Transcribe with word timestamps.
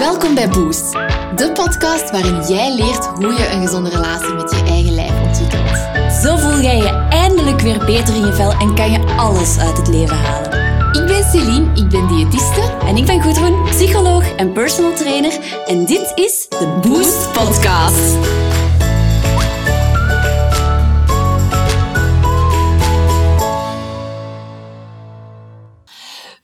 Welkom 0.00 0.34
bij 0.34 0.48
Boost, 0.48 0.92
de 1.36 1.50
podcast 1.54 2.10
waarin 2.10 2.42
jij 2.42 2.74
leert 2.74 3.06
hoe 3.06 3.32
je 3.32 3.50
een 3.52 3.62
gezonde 3.62 3.90
relatie 3.90 4.34
met 4.34 4.50
je 4.50 4.62
eigen 4.64 4.94
lijf 4.94 5.22
ontwikkelt. 5.26 5.76
Zo 6.22 6.36
voel 6.36 6.60
jij 6.60 6.76
je 6.76 7.06
eindelijk 7.10 7.60
weer 7.60 7.84
beter 7.84 8.14
in 8.14 8.26
je 8.26 8.32
vel 8.32 8.52
en 8.52 8.74
kan 8.74 8.90
je 8.90 9.14
alles 9.16 9.58
uit 9.58 9.76
het 9.76 9.88
leven 9.88 10.16
halen. 10.16 10.52
Ik 10.92 11.06
ben 11.06 11.24
Celine, 11.24 11.70
ik 11.74 11.88
ben 11.88 12.06
diëtiste. 12.08 12.60
En 12.86 12.96
ik 12.96 13.06
ben 13.06 13.22
Gudrun, 13.22 13.62
psycholoog 13.64 14.34
en 14.36 14.52
personal 14.52 14.94
trainer. 14.94 15.38
En 15.66 15.86
dit 15.86 16.12
is 16.14 16.46
de 16.48 16.78
Boost 16.82 17.32
Podcast. 17.32 18.16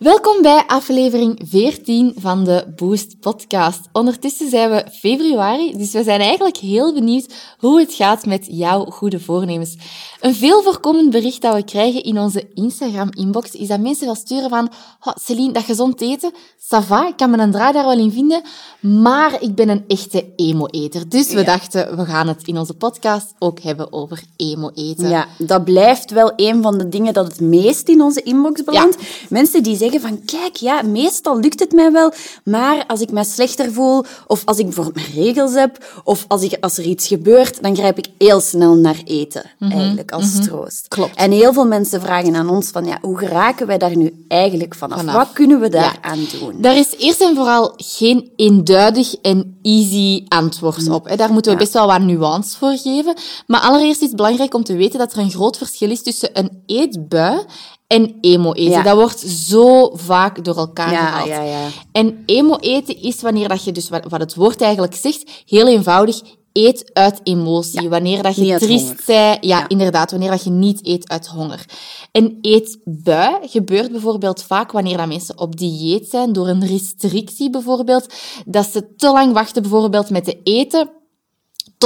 Welkom 0.06 0.42
bij 0.42 0.64
aflevering 0.66 1.40
14 1.44 2.14
van 2.18 2.44
de 2.44 2.72
Boost 2.76 3.20
Podcast. 3.20 3.80
Ondertussen 3.92 4.50
zijn 4.50 4.70
we 4.70 4.86
februari, 4.92 5.76
dus 5.76 5.92
we 5.92 6.02
zijn 6.02 6.20
eigenlijk 6.20 6.56
heel 6.56 6.94
benieuwd 6.94 7.34
hoe 7.58 7.80
het 7.80 7.94
gaat 7.94 8.26
met 8.26 8.46
jouw 8.50 8.84
goede 8.84 9.20
voornemens. 9.20 9.76
Een 10.20 10.34
veel 10.34 10.62
voorkomend 10.62 11.10
bericht 11.10 11.42
dat 11.42 11.54
we 11.54 11.64
krijgen 11.64 12.02
in 12.02 12.18
onze 12.18 12.48
Instagram-inbox 12.54 13.50
is 13.50 13.68
dat 13.68 13.80
mensen 13.80 14.06
wel 14.06 14.14
sturen 14.14 14.48
van 14.48 14.72
oh, 15.04 15.12
Celine, 15.22 15.52
dat 15.52 15.64
gezond 15.64 16.00
eten, 16.00 16.32
ça 16.58 16.86
va, 16.86 17.08
ik 17.08 17.16
kan 17.16 17.30
me 17.30 17.38
een 17.38 17.50
draai 17.50 17.72
daar 17.72 17.84
wel 17.84 17.98
in 17.98 18.12
vinden, 18.12 18.42
maar 18.80 19.42
ik 19.42 19.54
ben 19.54 19.68
een 19.68 19.84
echte 19.88 20.32
emo-eter. 20.36 21.08
Dus 21.08 21.32
we 21.32 21.42
dachten, 21.42 21.96
we 21.96 22.04
gaan 22.04 22.28
het 22.28 22.46
in 22.46 22.58
onze 22.58 22.74
podcast 22.74 23.34
ook 23.38 23.60
hebben 23.60 23.92
over 23.92 24.22
emo-eten. 24.36 25.08
Ja, 25.08 25.26
dat 25.38 25.64
blijft 25.64 26.10
wel 26.10 26.32
een 26.36 26.62
van 26.62 26.78
de 26.78 26.88
dingen 26.88 27.12
dat 27.12 27.26
het 27.26 27.40
meest 27.40 27.88
in 27.88 28.00
onze 28.00 28.22
inbox 28.22 28.64
belandt. 28.64 28.96
Mensen 29.28 29.62
die 29.62 29.76
zeggen 29.76 29.95
van, 30.00 30.24
kijk, 30.24 30.56
ja, 30.56 30.82
meestal 30.82 31.38
lukt 31.40 31.60
het 31.60 31.72
mij 31.72 31.92
wel, 31.92 32.12
maar 32.44 32.84
als 32.86 33.00
ik 33.00 33.10
me 33.10 33.24
slechter 33.24 33.72
voel, 33.72 34.04
of 34.26 34.42
als 34.44 34.58
ik 34.58 34.64
bijvoorbeeld 34.64 34.94
mijn 34.96 35.24
regels 35.26 35.54
heb, 35.54 36.00
of 36.04 36.24
als, 36.28 36.42
ik, 36.42 36.56
als 36.60 36.78
er 36.78 36.84
iets 36.84 37.06
gebeurt, 37.06 37.62
dan 37.62 37.76
grijp 37.76 37.98
ik 37.98 38.06
heel 38.18 38.40
snel 38.40 38.74
naar 38.74 39.00
eten, 39.04 39.42
eigenlijk, 39.58 40.10
als 40.12 40.40
troost. 40.44 40.88
Klopt. 40.88 41.16
En 41.16 41.30
heel 41.30 41.52
veel 41.52 41.66
mensen 41.66 42.00
vragen 42.00 42.34
aan 42.34 42.48
ons 42.48 42.68
van, 42.68 42.84
ja, 42.84 42.98
hoe 43.00 43.18
geraken 43.18 43.66
wij 43.66 43.78
daar 43.78 43.96
nu 43.96 44.24
eigenlijk 44.28 44.74
vanaf? 44.74 44.98
Vanaf. 44.98 45.14
Wat 45.14 45.32
kunnen 45.32 45.60
we 45.60 45.68
daar 45.68 45.98
aan 46.00 46.26
doen? 46.40 46.60
Daar 46.60 46.76
is 46.76 46.94
eerst 46.98 47.20
en 47.20 47.34
vooral 47.34 47.72
geen 47.76 48.30
eenduidig 48.36 49.14
en 49.14 49.58
easy 49.62 50.24
antwoord 50.28 50.88
op. 50.90 51.08
hè. 51.08 51.16
Daar 51.16 51.32
moeten 51.32 51.52
we 51.52 51.58
Ja. 51.58 51.64
best 51.64 51.74
wel 51.74 51.86
wat 51.86 52.00
nuance 52.00 52.58
voor 52.58 52.76
geven. 52.76 53.14
Maar 53.46 53.60
allereerst 53.60 54.00
is 54.00 54.06
het 54.06 54.16
belangrijk 54.16 54.54
om 54.54 54.64
te 54.64 54.76
weten 54.76 54.98
dat 54.98 55.12
er 55.12 55.18
een 55.18 55.30
groot 55.30 55.56
verschil 55.58 55.90
is 55.90 56.02
tussen 56.02 56.30
een 56.32 56.62
eetbui 56.66 57.44
en 57.86 58.14
emo-eten. 58.20 58.70
Ja. 58.70 58.82
Dat 58.82 58.96
wordt 58.96 59.20
zo 59.20 59.90
vaak 59.94 60.44
door 60.44 60.56
elkaar 60.56 60.92
Ja, 60.92 61.06
gehaald. 61.06 61.28
ja, 61.28 61.42
ja. 61.42 61.68
En 61.92 62.22
emo-eten 62.26 63.02
is 63.02 63.20
wanneer 63.20 63.48
dat 63.48 63.64
je, 63.64 63.72
dus 63.72 63.88
wat, 63.88 64.10
het 64.10 64.34
woord 64.34 64.60
eigenlijk 64.60 64.94
zegt, 64.94 65.30
heel 65.46 65.68
eenvoudig, 65.68 66.20
eet 66.52 66.90
uit 66.92 67.20
emotie. 67.22 67.88
Wanneer 67.88 68.22
dat 68.22 68.36
je 68.36 68.42
niet 68.42 68.58
triest 68.58 69.06
bent, 69.06 69.44
ja, 69.44 69.68
inderdaad, 69.68 70.10
wanneer 70.10 70.30
dat 70.30 70.44
je 70.44 70.50
niet 70.50 70.86
eet 70.86 71.08
uit 71.08 71.26
honger. 71.26 71.64
En 72.12 72.38
eetbui 72.40 73.48
gebeurt 73.48 73.90
bijvoorbeeld 73.90 74.42
vaak 74.42 74.72
wanneer 74.72 74.96
dat 74.96 75.06
mensen 75.06 75.38
op 75.38 75.56
dieet 75.56 76.08
zijn, 76.08 76.32
door 76.32 76.48
een 76.48 76.66
restrictie 76.66 77.50
bijvoorbeeld, 77.50 78.14
dat 78.46 78.66
ze 78.72 78.94
te 78.96 79.10
lang 79.10 79.32
wachten 79.32 79.62
bijvoorbeeld 79.62 80.10
met 80.10 80.24
te 80.24 80.40
eten, 80.42 80.90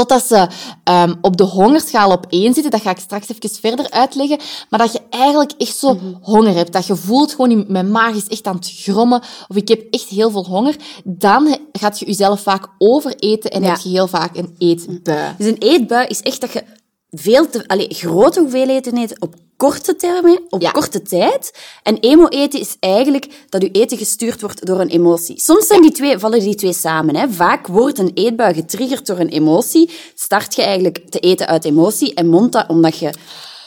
totdat 0.01 0.27
ze 0.27 0.49
ehm, 0.85 1.15
op 1.21 1.37
de 1.37 1.45
hongerschaal 1.45 2.11
op 2.11 2.27
één 2.29 2.55
zitten. 2.55 2.71
Dat 2.71 2.81
ga 2.81 2.91
ik 2.91 2.99
straks 2.99 3.29
even 3.29 3.51
verder 3.61 3.91
uitleggen. 3.91 4.39
Maar 4.71 4.79
dat 4.81 4.93
je 4.93 5.01
eigenlijk 5.11 5.53
echt 5.59 5.77
zo 5.77 5.99
honger 6.23 6.55
hebt. 6.55 6.73
Dat 6.73 6.87
je 6.87 6.97
voelt 6.97 7.31
gewoon, 7.31 7.51
in- 7.51 7.65
mijn 7.69 7.91
maag 7.91 8.15
is 8.15 8.27
echt 8.27 8.47
aan 8.47 8.55
het 8.57 8.73
grommen. 8.77 9.23
Of 9.49 9.57
ik 9.57 9.69
heb 9.69 9.83
echt 9.91 10.09
heel 10.09 10.31
veel 10.31 10.47
honger. 10.47 10.77
Dan 11.05 11.57
gaat 11.73 11.99
je 11.99 12.07
jezelf 12.07 12.41
vaak 12.41 12.69
overeten 12.79 13.51
en 13.51 13.63
Ja. 13.63 13.69
heb 13.69 13.79
je 13.79 13.89
heel 13.89 14.09
vaak 14.09 14.37
een 14.37 14.55
eetbui. 14.59 15.35
Dus 15.39 15.47
een 15.47 15.59
eetbui 15.59 16.07
is 16.07 16.21
echt 16.21 16.41
dat 16.41 16.53
je 16.53 16.65
veel 17.11 17.51
te, 17.51 17.69
allee, 17.69 17.89
grote 17.89 18.41
hoeveelheden 18.41 18.97
eet 18.97 19.21
op 19.21 19.35
korte 19.61 19.97
termen, 19.97 20.41
op 20.49 20.61
Ja. 20.63 20.71
korte 20.71 21.03
tijd. 21.03 21.53
En 21.83 21.97
emo-eten 21.99 22.61
is 22.61 22.77
eigenlijk 22.81 23.27
dat 23.49 23.63
je 23.63 23.71
eten 23.71 23.99
gestuurd 23.99 24.41
wordt 24.41 24.67
door 24.67 24.81
een 24.81 24.89
emotie. 24.89 25.41
Soms 25.41 25.67
zijn 25.67 25.83
die 25.83 25.93
twee, 25.93 26.19
vallen 26.19 26.41
die 26.41 26.55
twee 26.55 26.73
samen. 26.73 27.17
Hè. 27.17 27.29
Vaak 27.31 27.67
wordt 27.67 27.99
een 27.99 28.11
eetbui 28.15 28.55
getriggerd 28.55 29.07
door 29.07 29.19
een 29.19 29.29
emotie. 29.29 29.91
Start 30.15 30.55
je 30.55 30.63
eigenlijk 30.63 30.99
te 31.11 31.19
eten 31.19 31.47
uit 31.47 31.65
emotie 31.65 32.15
en 32.15 32.29
mondt 32.29 32.53
dat 32.53 32.65
omdat 32.69 32.99
je 32.99 33.11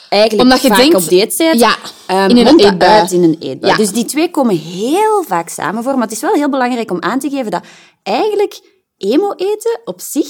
eigenlijk 0.09 0.43
Omdat 0.43 0.61
je 0.61 0.67
vaak 0.67 0.77
denkt- 0.77 0.95
op 0.95 1.07
dieet 1.09 1.35
bent. 1.37 1.59
Ja, 1.59 1.75
ehm, 2.07 2.29
in 2.29 2.47
een 2.47 2.59
eetbui. 2.59 2.91
uit 2.99 3.11
in 3.11 3.23
een 3.23 3.37
eetbui. 3.39 3.71
Ja. 3.71 3.77
Dus 3.77 3.91
die 3.91 4.05
twee 4.05 4.31
komen 4.31 4.57
heel 4.57 5.23
vaak 5.27 5.49
samen 5.49 5.83
voor. 5.83 5.93
Maar 5.93 6.01
het 6.01 6.11
is 6.11 6.21
wel 6.21 6.33
heel 6.33 6.49
belangrijk 6.49 6.91
om 6.91 7.01
aan 7.01 7.19
te 7.19 7.29
geven 7.29 7.51
dat 7.51 7.63
eigenlijk 8.03 8.59
emo-eten 8.97 9.81
op 9.85 10.01
zich 10.01 10.27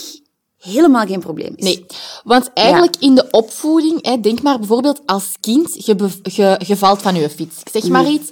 helemaal 0.64 1.06
geen 1.06 1.20
probleem 1.20 1.54
is. 1.56 1.64
Nee, 1.64 1.86
want 2.24 2.52
eigenlijk 2.54 2.96
in 3.00 3.16
de 3.16 3.28
opvoeding, 3.32 4.06
hè, 4.06 4.20
denk 4.20 4.42
maar 4.42 4.60
bijvoorbeeld 4.60 5.02
als 5.06 5.32
kind, 5.40 5.86
je, 5.86 6.56
je 6.66 6.78
valt 6.78 7.02
van 7.02 7.16
je 7.16 7.30
fiets. 7.30 7.60
Ik 7.64 7.82
zeg 7.82 7.92
maar 7.92 8.08
iets. 8.08 8.32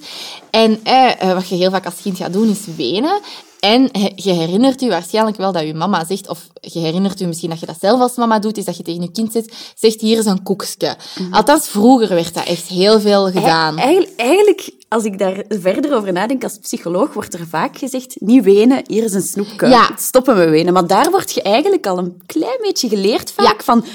En 0.52 0.80
eh, 0.84 1.22
eh, 1.22 1.34
wat 1.34 1.48
je 1.50 1.56
heel 1.56 1.72
vaak 1.72 1.86
als 1.86 2.02
kind 2.02 2.18
gaat 2.18 2.34
doen, 2.34 2.50
is 2.50 2.76
wenen. 2.76 3.20
En 3.60 3.90
je 4.16 4.32
herinnert 4.32 4.82
je 4.82 4.90
waarschijnlijk 4.90 5.38
wel 5.38 5.52
dat 5.52 5.64
je 5.64 5.74
mama 5.74 6.06
zegt, 6.06 6.30
of 6.30 6.48
je 6.62 6.80
herinnert 6.80 7.20
je 7.20 7.28
misschien 7.28 7.50
dat 7.50 7.60
je 7.60 7.66
dat 7.66 7.78
zelf 7.80 8.00
als 8.00 8.16
mama 8.16 8.40
doet, 8.40 8.58
is 8.58 8.66
dat 8.66 8.78
je 8.78 8.84
tegen 8.84 9.02
je 9.02 9.12
kind 9.12 9.32
zegt, 9.32 9.54
zegt 9.76 10.02
hier 10.02 10.18
is 10.18 10.26
een 10.26 10.44
koekje. 10.44 10.96
Althans, 11.32 11.68
vroeger 11.68 12.10
werd 12.10 12.34
dat 12.34 12.46
echt 12.46 12.68
heel 12.68 13.00
veel 13.00 13.26
gedaan. 13.32 13.78
Eigenlijk, 13.78 14.20
eigenlijk, 14.20 14.70
als 14.88 15.04
ik 15.04 15.18
daar 15.20 15.44
verder 15.50 15.96
over 15.96 16.14
nadenk 16.14 16.44
als 16.44 16.58
psycholoog, 16.58 17.14
wordt 17.14 17.34
er 17.34 17.48
vaak 17.48 17.78
gezegd, 17.78 18.16
niet 18.20 18.44
wenen, 18.44 18.84
hier 18.88 19.04
is 19.04 19.14
een 19.14 19.22
snoepje. 19.22 19.68
Ja. 19.68 19.90
Stoppen 19.98 20.36
we 20.38 20.50
wenen. 20.50 20.74
Maar 20.74 20.88
daar 20.88 21.12
word 21.12 21.32
je 21.32 21.42
eigenlijk 21.42 21.88
al 21.88 21.98
een 21.98 22.22
klein 22.26 22.60
beetje 22.62 22.90
geleerd 22.90 23.32
vaak 23.32 23.58
Ja. 23.58 23.64
van, 23.64 23.86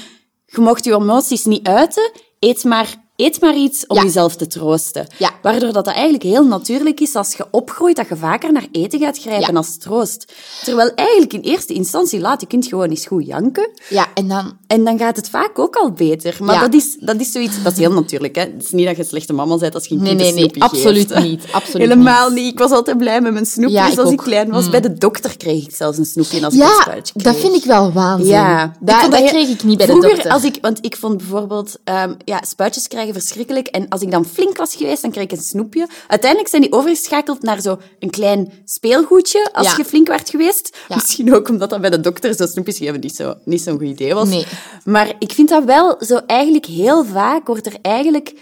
je 0.45 0.61
mocht 0.61 0.83
je 0.83 0.93
emoties 0.93 1.45
niet 1.45 1.67
uiten, 1.67 2.11
eet 2.39 2.63
maar, 2.63 2.95
eet 3.17 3.41
maar 3.41 3.55
iets 3.55 3.87
om 3.87 3.95
Ja. 3.95 4.03
jezelf 4.03 4.35
te 4.35 4.47
troosten. 4.47 5.07
Ja. 5.17 5.31
Waardoor 5.41 5.73
dat, 5.73 5.85
dat 5.85 5.93
eigenlijk 5.93 6.23
heel 6.23 6.45
natuurlijk 6.45 6.99
is 6.99 7.15
als 7.15 7.33
je 7.33 7.45
opgroeit, 7.51 7.95
dat 7.95 8.07
je 8.07 8.15
vaker 8.15 8.51
naar 8.51 8.67
eten 8.71 8.99
gaat 8.99 9.17
grijpen 9.19 9.51
Ja. 9.53 9.57
als 9.57 9.77
troost. 9.77 10.33
Terwijl 10.63 10.91
eigenlijk 10.95 11.33
in 11.33 11.39
eerste 11.41 11.73
instantie 11.73 12.19
laat 12.19 12.41
je 12.41 12.47
kind 12.47 12.65
gewoon 12.65 12.89
eens 12.89 13.05
goed 13.05 13.25
janken. 13.25 13.69
Ja, 13.89 14.05
en 14.13 14.27
dan... 14.27 14.57
En 14.67 14.83
dan 14.83 14.97
gaat 14.97 15.15
het 15.15 15.29
vaak 15.29 15.59
ook 15.59 15.75
al 15.75 15.91
beter. 15.91 16.35
Maar 16.41 16.59
dat, 16.59 16.73
is, 16.73 16.97
dat 16.99 17.19
is 17.19 17.31
zoiets... 17.31 17.63
Dat 17.63 17.71
is 17.71 17.77
heel 17.77 17.91
natuurlijk, 17.93 18.35
hè. 18.35 18.41
Het 18.41 18.63
is 18.63 18.71
niet 18.71 18.85
dat 18.85 18.95
je 18.95 19.01
een 19.01 19.07
slechte 19.07 19.33
mama 19.33 19.57
bent 19.57 19.73
als 19.75 19.85
je 19.87 19.95
een 19.95 20.01
Nee, 20.01 20.15
kind 20.15 20.35
nee, 20.35 20.45
nee, 20.51 20.63
absoluut 20.63 21.11
geeft. 21.11 21.23
niet, 21.25 21.43
absoluut 21.51 21.87
Helemaal 21.87 22.29
niet. 22.29 22.51
Ik 22.53 22.59
was 22.59 22.71
altijd 22.71 22.97
blij 22.97 23.21
met 23.21 23.33
mijn 23.33 23.45
snoepjes 23.45 23.91
ik 23.91 23.97
als 23.99 24.11
ik 24.11 24.19
ook. 24.19 24.25
klein 24.25 24.49
was. 24.51 24.69
Bij 24.69 24.81
de 24.81 24.93
dokter 24.93 25.37
kreeg 25.37 25.63
ik 25.65 25.75
zelfs 25.75 25.97
een 25.97 26.05
snoepje 26.05 26.45
als 26.45 26.53
ik 26.53 26.59
een 26.61 26.65
Ja, 26.67 26.81
spuitje 26.81 27.13
kreeg. 27.13 27.33
dat 27.33 27.35
vind 27.41 27.55
ik 27.55 27.63
wel 27.63 27.91
waanzin. 27.91 28.27
Ja, 28.27 28.73
dat, 28.79 29.09
kreeg 29.09 29.49
ik 29.49 29.63
niet 29.63 29.77
bij 29.77 29.85
de 29.85 29.91
vroeger, 29.91 30.11
dokter. 30.13 30.31
Als 30.31 30.43
ik, 30.43 30.57
want 30.61 30.85
ik 30.85 30.95
vond 30.95 31.17
bijvoorbeeld 31.17 31.77
ehm, 31.83 32.13
ja, 32.25 32.41
spuitjes 32.47 32.87
krijgen 32.87 33.06
verschrikkelijk. 33.13 33.67
En 33.67 33.89
als 33.89 34.01
ik 34.01 34.11
dan 34.11 34.25
flink 34.25 34.57
was 34.57 34.75
geweest, 34.75 35.01
dan 35.01 35.11
kreeg 35.11 35.23
ik 35.23 35.31
een 35.31 35.37
snoepje. 35.37 35.87
Uiteindelijk 36.07 36.49
zijn 36.49 36.61
die 36.61 36.71
overgeschakeld 36.71 37.41
naar 37.41 37.61
zo 37.61 37.77
een 37.99 38.09
klein 38.09 38.51
speelgoedje 38.65 39.49
als 39.53 39.67
Ja. 39.67 39.73
je 39.77 39.85
flink 39.85 40.07
werd 40.07 40.29
geweest. 40.29 40.77
Ja. 40.87 40.95
Misschien 40.95 41.33
ook 41.35 41.49
omdat 41.49 41.69
dat 41.69 41.81
bij 41.81 41.89
de 41.89 41.99
dokter 41.99 42.33
zo 42.33 42.45
snoepjes 42.45 42.77
geven 42.77 42.99
niet 42.99 43.15
zo'n 43.15 43.35
niet 43.45 43.61
zo'n 43.61 43.77
goed 43.77 43.87
idee 43.87 44.13
was. 44.13 44.29
Nee. 44.29 44.45
Maar 44.85 45.13
ik 45.19 45.31
vind 45.31 45.49
dat 45.49 45.63
wel 45.63 45.95
zo 45.99 46.17
eigenlijk 46.27 46.65
heel 46.65 47.05
vaak 47.05 47.47
wordt 47.47 47.65
er 47.65 47.75
eigenlijk 47.81 48.33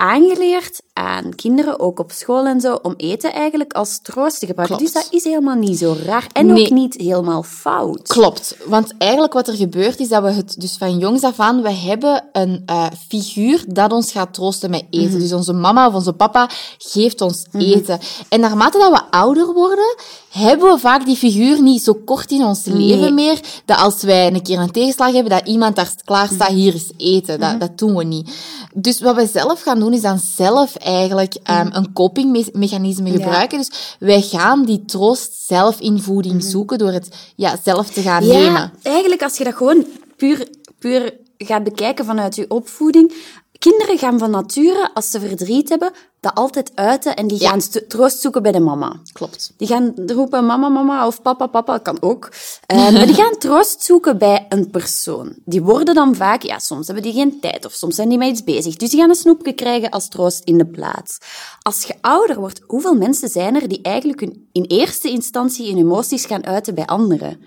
aangeleerd 0.00 0.80
aan 0.92 1.34
kinderen, 1.34 1.80
ook 1.80 1.98
op 1.98 2.10
school 2.12 2.46
en 2.46 2.60
zo, 2.60 2.78
om 2.82 2.94
eten 2.96 3.32
eigenlijk 3.32 3.72
als 3.72 4.00
troost 4.02 4.38
te 4.38 4.46
gebruiken. 4.46 4.76
Klopt. 4.76 4.92
Dus 4.92 5.02
dat 5.02 5.12
is 5.12 5.24
helemaal 5.24 5.54
niet 5.54 5.78
zo 5.78 5.96
raar. 6.04 6.26
En 6.32 6.46
Nee. 6.46 6.64
ook 6.64 6.70
niet 6.70 6.94
helemaal 6.96 7.42
fout. 7.42 8.08
Klopt, 8.08 8.56
want 8.66 8.94
eigenlijk 8.98 9.32
wat 9.32 9.48
er 9.48 9.54
gebeurt 9.54 9.98
is 10.00 10.08
dat 10.08 10.22
we 10.22 10.30
het 10.30 10.60
dus 10.60 10.76
van 10.76 10.98
jongs 10.98 11.22
af 11.22 11.40
aan, 11.40 11.62
we 11.62 11.70
hebben 11.72 12.24
een 12.32 12.62
eh, 12.66 12.86
figuur 13.08 13.64
dat 13.68 13.92
ons 13.92 14.12
gaat 14.12 14.34
troosten 14.34 14.70
met 14.70 14.84
eten. 14.90 15.18
Dus 15.18 15.32
onze 15.32 15.52
mama 15.52 15.86
of 15.86 15.94
onze 15.94 16.12
papa 16.12 16.48
geeft 16.78 17.20
ons 17.20 17.44
eten. 17.52 17.98
En 18.28 18.40
naarmate 18.40 18.78
dat 18.78 18.90
we 18.92 19.10
ouder 19.10 19.52
worden, 19.52 19.94
hebben 20.30 20.72
we 20.72 20.78
vaak 20.78 21.04
die 21.04 21.16
figuur 21.16 21.62
niet 21.62 21.82
zo 21.82 21.94
kort 22.04 22.30
in 22.30 22.42
ons 22.42 22.64
leven 22.64 23.14
meer, 23.14 23.40
dat 23.64 23.78
als 23.78 24.02
wij 24.02 24.26
een 24.26 24.42
keer 24.42 24.58
een 24.58 24.70
tegenslag 24.70 25.12
hebben, 25.12 25.30
dat 25.30 25.48
iemand 25.48 25.76
daar 25.76 25.94
klaar 26.04 26.28
staat, 26.28 26.48
hier 26.48 26.74
is 26.74 26.90
eten. 26.96 27.40
Dat, 27.40 27.60
dat 27.60 27.78
doen 27.78 27.96
we 27.96 28.04
niet. 28.04 28.30
Dus 28.74 29.00
wat 29.00 29.16
we 29.16 29.26
zelf 29.26 29.62
gaan 29.62 29.80
doen, 29.80 29.92
is 29.92 30.00
dan 30.00 30.18
zelf 30.18 30.76
eigenlijk 30.76 31.34
ehm, 31.42 31.68
een 31.72 31.92
copingmechanisme 31.92 33.10
gebruiken. 33.10 33.58
Dus 33.58 33.96
wij 33.98 34.20
gaan 34.20 34.64
die 34.64 34.84
troost 34.84 35.46
zelf 35.46 35.80
in 35.80 36.00
voeding 36.02 36.42
zoeken 36.42 36.78
door 36.78 36.92
het 36.92 37.08
ja, 37.36 37.58
zelf 37.64 37.90
te 37.90 38.02
gaan 38.02 38.26
nemen. 38.26 38.52
Ja, 38.52 38.72
eigenlijk 38.82 39.22
als 39.22 39.36
je 39.36 39.44
dat 39.44 39.54
gewoon 39.54 39.86
puur, 40.16 40.48
puur 40.78 41.14
gaat 41.38 41.64
bekijken 41.64 42.04
vanuit 42.04 42.36
je 42.36 42.50
opvoeding. 42.50 43.12
Kinderen 43.58 43.98
gaan 43.98 44.18
van 44.18 44.30
nature, 44.30 44.90
als 44.94 45.10
ze 45.10 45.20
verdriet 45.20 45.68
hebben, 45.68 45.92
dat 46.20 46.34
altijd 46.34 46.72
uiten 46.74 47.16
en 47.16 47.26
die 47.26 47.38
gaan 47.38 47.60
st- 47.60 47.84
troost 47.88 48.20
zoeken 48.20 48.42
bij 48.42 48.52
de 48.52 48.60
mama. 48.60 49.00
Klopt. 49.12 49.52
Die 49.56 49.68
gaan 49.68 49.92
roepen 50.06 50.46
mama, 50.46 50.68
mama 50.68 51.06
of 51.06 51.22
papa, 51.22 51.46
papa, 51.46 51.78
kan 51.78 51.96
ook. 52.00 52.28
Eh, 52.66 52.76
maar 52.92 53.06
die 53.06 53.14
gaan 53.14 53.38
troost 53.38 53.82
zoeken 53.82 54.18
bij 54.18 54.46
een 54.48 54.70
persoon. 54.70 55.34
Die 55.44 55.62
worden 55.62 55.94
dan 55.94 56.14
vaak, 56.14 56.42
ja, 56.42 56.58
soms 56.58 56.86
hebben 56.86 57.04
die 57.04 57.12
geen 57.12 57.40
tijd 57.40 57.64
of 57.64 57.72
soms 57.72 57.94
zijn 57.94 58.08
die 58.08 58.18
met 58.18 58.28
iets 58.28 58.44
bezig. 58.44 58.76
Dus 58.76 58.90
die 58.90 59.00
gaan 59.00 59.08
een 59.08 59.14
snoepje 59.14 59.52
krijgen 59.52 59.90
als 59.90 60.08
troost 60.08 60.44
in 60.44 60.58
de 60.58 60.66
plaats. 60.66 61.18
Als 61.62 61.82
je 61.84 61.94
ouder 62.00 62.38
wordt, 62.38 62.60
hoeveel 62.66 62.94
mensen 62.94 63.28
zijn 63.28 63.54
er 63.60 63.68
die 63.68 63.82
eigenlijk 63.82 64.20
hun, 64.20 64.48
in 64.52 64.64
eerste 64.64 65.08
instantie 65.10 65.66
hun 65.68 65.78
emoties 65.78 66.24
gaan 66.26 66.46
uiten 66.46 66.74
bij 66.74 66.86
anderen? 66.86 67.40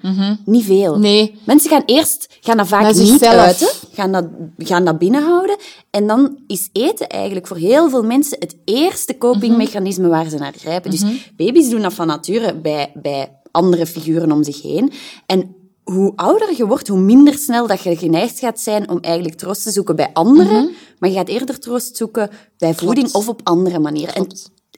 Niet 0.45 0.65
veel. 0.65 0.97
Nee. 0.99 1.39
Mensen 1.45 1.69
gaan 1.69 1.83
eerst, 1.85 2.27
gaan 2.41 2.57
dat 2.57 2.67
vaak 2.67 2.93
niet 2.93 3.25
uiten, 3.25 3.67
gaan 3.91 4.11
dat, 4.11 4.25
gaan 4.57 4.85
dat 4.85 4.97
binnenhouden. 4.97 5.55
En 5.89 6.07
dan 6.07 6.37
is 6.47 6.69
eten 6.71 7.07
eigenlijk 7.07 7.47
voor 7.47 7.57
heel 7.57 7.89
veel 7.89 8.03
mensen 8.03 8.37
het 8.39 8.55
eerste 8.65 9.17
copingmechanisme 9.17 10.07
waar 10.07 10.29
ze 10.29 10.37
naar 10.37 10.53
grijpen. 10.57 10.91
Dus 10.91 11.03
baby's 11.35 11.69
doen 11.69 11.81
dat 11.81 11.93
van 11.93 12.07
nature 12.07 12.55
bij, 12.55 12.91
bij 12.93 13.39
andere 13.51 13.85
figuren 13.85 14.31
om 14.31 14.43
zich 14.43 14.61
heen. 14.61 14.91
En 15.25 15.55
hoe 15.83 16.13
ouder 16.15 16.57
je 16.57 16.67
wordt, 16.67 16.87
hoe 16.87 16.99
minder 16.99 17.33
snel 17.33 17.67
dat 17.67 17.81
je 17.81 17.95
geneigd 17.95 18.39
gaat 18.39 18.59
zijn 18.59 18.89
om 18.89 18.99
eigenlijk 18.99 19.35
troost 19.35 19.63
te 19.63 19.71
zoeken 19.71 19.95
bij 19.95 20.09
anderen. 20.13 20.71
Maar 20.99 21.09
je 21.09 21.15
gaat 21.15 21.27
eerder 21.27 21.59
troost 21.59 21.97
zoeken 21.97 22.29
bij 22.57 22.73
voeding 22.73 23.13
of 23.13 23.27
op 23.27 23.41
andere 23.43 23.79
manieren. 23.79 24.15
En 24.15 24.27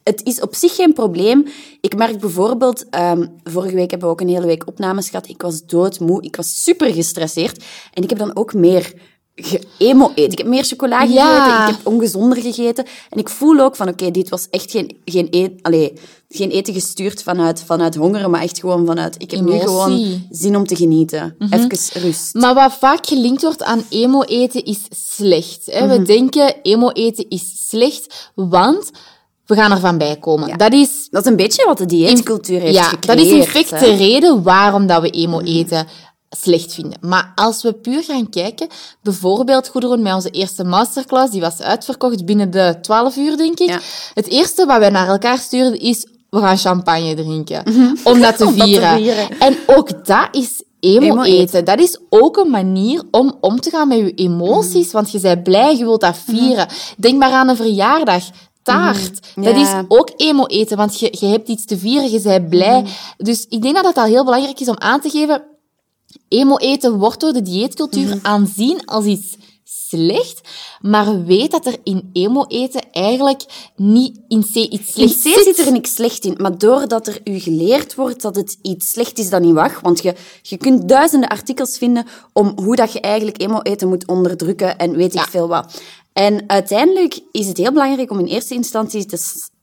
het 0.04 0.24
is 0.24 0.42
op 0.42 0.56
zich 0.56 0.76
geen 0.76 0.94
probleem. 0.94 1.46
Ik 1.82 1.96
merk 1.96 2.20
bijvoorbeeld, 2.20 2.90
ehm, 2.90 3.28
vorige 3.44 3.76
week 3.76 3.90
hebben 3.90 4.08
we 4.08 4.14
ook 4.14 4.22
een 4.22 4.28
hele 4.28 4.46
week 4.46 4.68
opnames 4.68 5.10
gehad. 5.10 5.28
Ik 5.28 5.42
was 5.42 5.66
doodmoe, 5.66 6.22
ik 6.22 6.36
was 6.36 6.64
super 6.64 6.94
gestresseerd. 6.94 7.64
En 7.94 8.04
ik 8.04 8.10
heb 8.10 8.20
dan 8.20 8.36
ook 8.36 8.54
meer 8.54 8.94
emo 9.78 10.12
eten. 10.16 10.32
Ik 10.32 10.38
heb 10.38 10.48
meer 10.48 10.64
chocola 10.64 11.00
gegeten, 11.00 11.24
Ja. 11.24 11.68
ik 11.68 11.76
heb 11.76 11.88
ongezonder 11.88 12.42
gegeten. 12.42 12.86
En 13.10 13.20
ik 13.20 13.30
voel 13.30 13.60
ook 13.60 13.76
van, 13.76 13.88
oké, 13.88 14.12
dit 14.12 14.30
was 14.30 14.48
echt 14.50 14.72
geen, 14.72 14.98
geen, 15.06 15.28
eet, 15.32 15.52
allee, 15.62 15.94
geen 16.30 16.50
eten 16.50 16.74
gestuurd 16.74 17.24
vanuit, 17.24 17.64
vanuit 17.66 17.96
honger, 17.96 18.30
maar 18.30 18.42
echt 18.42 18.60
gewoon 18.60 18.86
vanuit, 18.86 19.16
ik 19.18 19.32
heb 19.32 19.42
nu 19.42 19.60
gewoon 19.60 20.22
zin 20.30 20.56
om 20.56 20.66
te 20.68 20.76
genieten. 20.76 21.36
Even 21.50 22.02
rust. 22.02 22.34
Maar 22.34 22.54
wat 22.54 22.74
vaak 22.74 23.08
gelinkt 23.08 23.42
wordt 23.42 23.64
aan 23.64 23.84
emo-eten 23.90 24.66
is 24.66 24.80
slecht. 25.16 25.62
Hè? 25.66 25.88
We 25.88 26.02
denken 26.02 26.56
emo-eten 26.62 27.30
is 27.30 27.68
slecht, 27.70 28.32
want 28.36 28.92
we 29.46 29.56
gaan 29.56 29.72
ervan 29.72 29.98
bijkomen. 29.98 30.58
Dat 30.58 30.74
is 30.74 31.08
Dat 31.12 31.24
is 31.26 31.30
een 31.30 31.36
beetje 31.36 31.66
wat 31.66 31.78
de 31.78 31.86
dieetcultuur 31.86 32.60
heeft 32.60 32.76
ja, 32.76 32.84
gecreëerd. 32.84 33.08
dat 33.18 33.26
is 33.26 33.32
in 33.32 33.44
feite 33.44 33.76
de 33.76 33.96
reden 33.96 34.44
waarom 34.44 34.88
dat 34.88 35.02
we 35.02 35.10
emo-eten 35.10 35.88
slecht 36.36 36.74
vinden. 36.74 36.98
Maar 37.02 37.32
als 37.36 37.62
we 37.64 37.74
puur 37.74 38.04
gaan 38.04 38.30
kijken, 38.30 38.68
bijvoorbeeld 39.02 39.68
Goederen 39.68 40.02
met 40.02 40.14
onze 40.14 40.30
eerste 40.30 40.64
masterclass, 40.64 41.32
die 41.32 41.42
was 41.42 41.62
uitverkocht 41.62 42.26
binnen 42.26 42.52
de 42.52 42.78
12 42.82 43.16
uur, 43.18 43.38
denk 43.38 43.60
ik. 43.60 43.70
Ja. 43.70 43.80
Het 44.14 44.28
eerste 44.30 44.66
wat 44.66 44.78
wij 44.80 44.90
naar 44.90 45.08
elkaar 45.08 45.38
stuurden 45.38 45.80
is, 45.80 46.06
we 46.30 46.40
gaan 46.40 46.58
champagne 46.58 47.14
drinken. 47.16 47.64
Om 48.04 48.20
dat 48.22 48.38
te 48.38 48.44
Mhm. 48.46 48.54
Om 48.64 48.68
dat 48.68 48.78
te 48.78 48.98
vieren. 48.98 49.40
En 49.40 49.58
ook 49.68 50.06
dat 50.06 50.28
is 50.32 50.64
emo-eten. 50.80 51.12
Emo-eten. 51.12 51.66
Dat 51.66 51.80
is 51.80 52.00
ook 52.10 52.38
een 52.38 52.50
manier 52.50 53.04
om 53.12 53.38
om 53.42 53.60
te 53.60 53.70
gaan 53.70 53.88
met 53.88 53.98
je 53.98 54.14
emoties, 54.14 54.92
want 54.92 55.12
je 55.12 55.20
bent 55.20 55.44
blij, 55.44 55.76
je 55.78 55.84
wilt 55.84 56.02
dat 56.02 56.18
vieren. 56.28 56.68
Denk 56.98 57.20
maar 57.20 57.32
aan 57.32 57.50
een 57.50 57.56
verjaardag. 57.56 58.24
Taart. 58.64 59.20
Dat 59.36 59.56
Ja. 59.56 59.62
is 59.80 59.86
ook 59.88 60.12
emo-eten, 60.18 60.78
want 60.78 61.00
je, 61.00 61.16
je 61.20 61.26
hebt 61.26 61.48
iets 61.50 61.66
te 61.66 61.78
vieren, 61.78 62.12
je 62.12 62.22
bent 62.22 62.50
blij. 62.50 62.86
Dus 63.18 63.46
ik 63.50 63.62
denk 63.62 63.76
dat 63.76 63.84
dat 63.84 63.98
al 63.98 64.04
heel 64.04 64.24
belangrijk 64.24 64.60
is 64.60 64.68
om 64.70 64.76
aan 64.80 65.02
te 65.02 65.10
geven. 65.10 65.44
Emo-eten 66.28 66.98
wordt 66.98 67.20
door 67.20 67.34
de 67.34 67.42
dieetcultuur 67.42 68.20
aanzien 68.22 68.86
als 68.86 69.06
iets 69.06 69.36
slecht, 69.64 70.42
maar 70.82 71.24
weet 71.24 71.52
dat 71.52 71.66
er 71.66 71.78
in 71.84 72.10
emo-eten 72.14 72.82
eigenlijk 72.92 73.72
niet 73.76 74.20
in 74.28 74.42
C 74.42 74.56
iets 74.56 74.96
In 74.96 75.10
slechts 75.10 75.52
C 75.52 75.56
zit 75.56 75.66
er 75.66 75.72
niks 75.72 75.94
slecht 75.94 76.26
in, 76.26 76.36
maar 76.38 76.58
doordat 76.58 77.08
er 77.08 77.22
u 77.24 77.40
geleerd 77.40 77.96
wordt 77.96 78.22
dat 78.22 78.36
het 78.36 78.58
iets 78.62 78.92
slecht 78.92 79.18
is 79.18 79.30
dat 79.30 79.42
niet 79.42 79.54
mag, 79.54 79.80
want 79.80 80.02
je, 80.02 80.16
je 80.42 80.58
kunt 80.58 80.90
duizenden 80.90 81.30
artikels 81.30 81.78
vinden 81.78 82.06
om 82.34 82.52
hoe 82.56 82.76
dat 82.76 82.94
je 82.94 83.00
eigenlijk 83.00 83.42
emo-eten 83.42 83.88
moet 83.88 84.08
onderdrukken 84.08 84.78
en 84.78 84.96
weet 84.96 85.16
ik 85.16 85.28
veel 85.30 85.48
wat. 85.48 85.82
En 86.14 86.44
uiteindelijk 86.48 87.20
is 87.32 87.48
het 87.48 87.58
heel 87.58 87.72
belangrijk 87.72 88.12
om 88.12 88.20
in 88.20 88.26
eerste 88.26 88.54
instantie 88.54 89.06
te, 89.06 89.20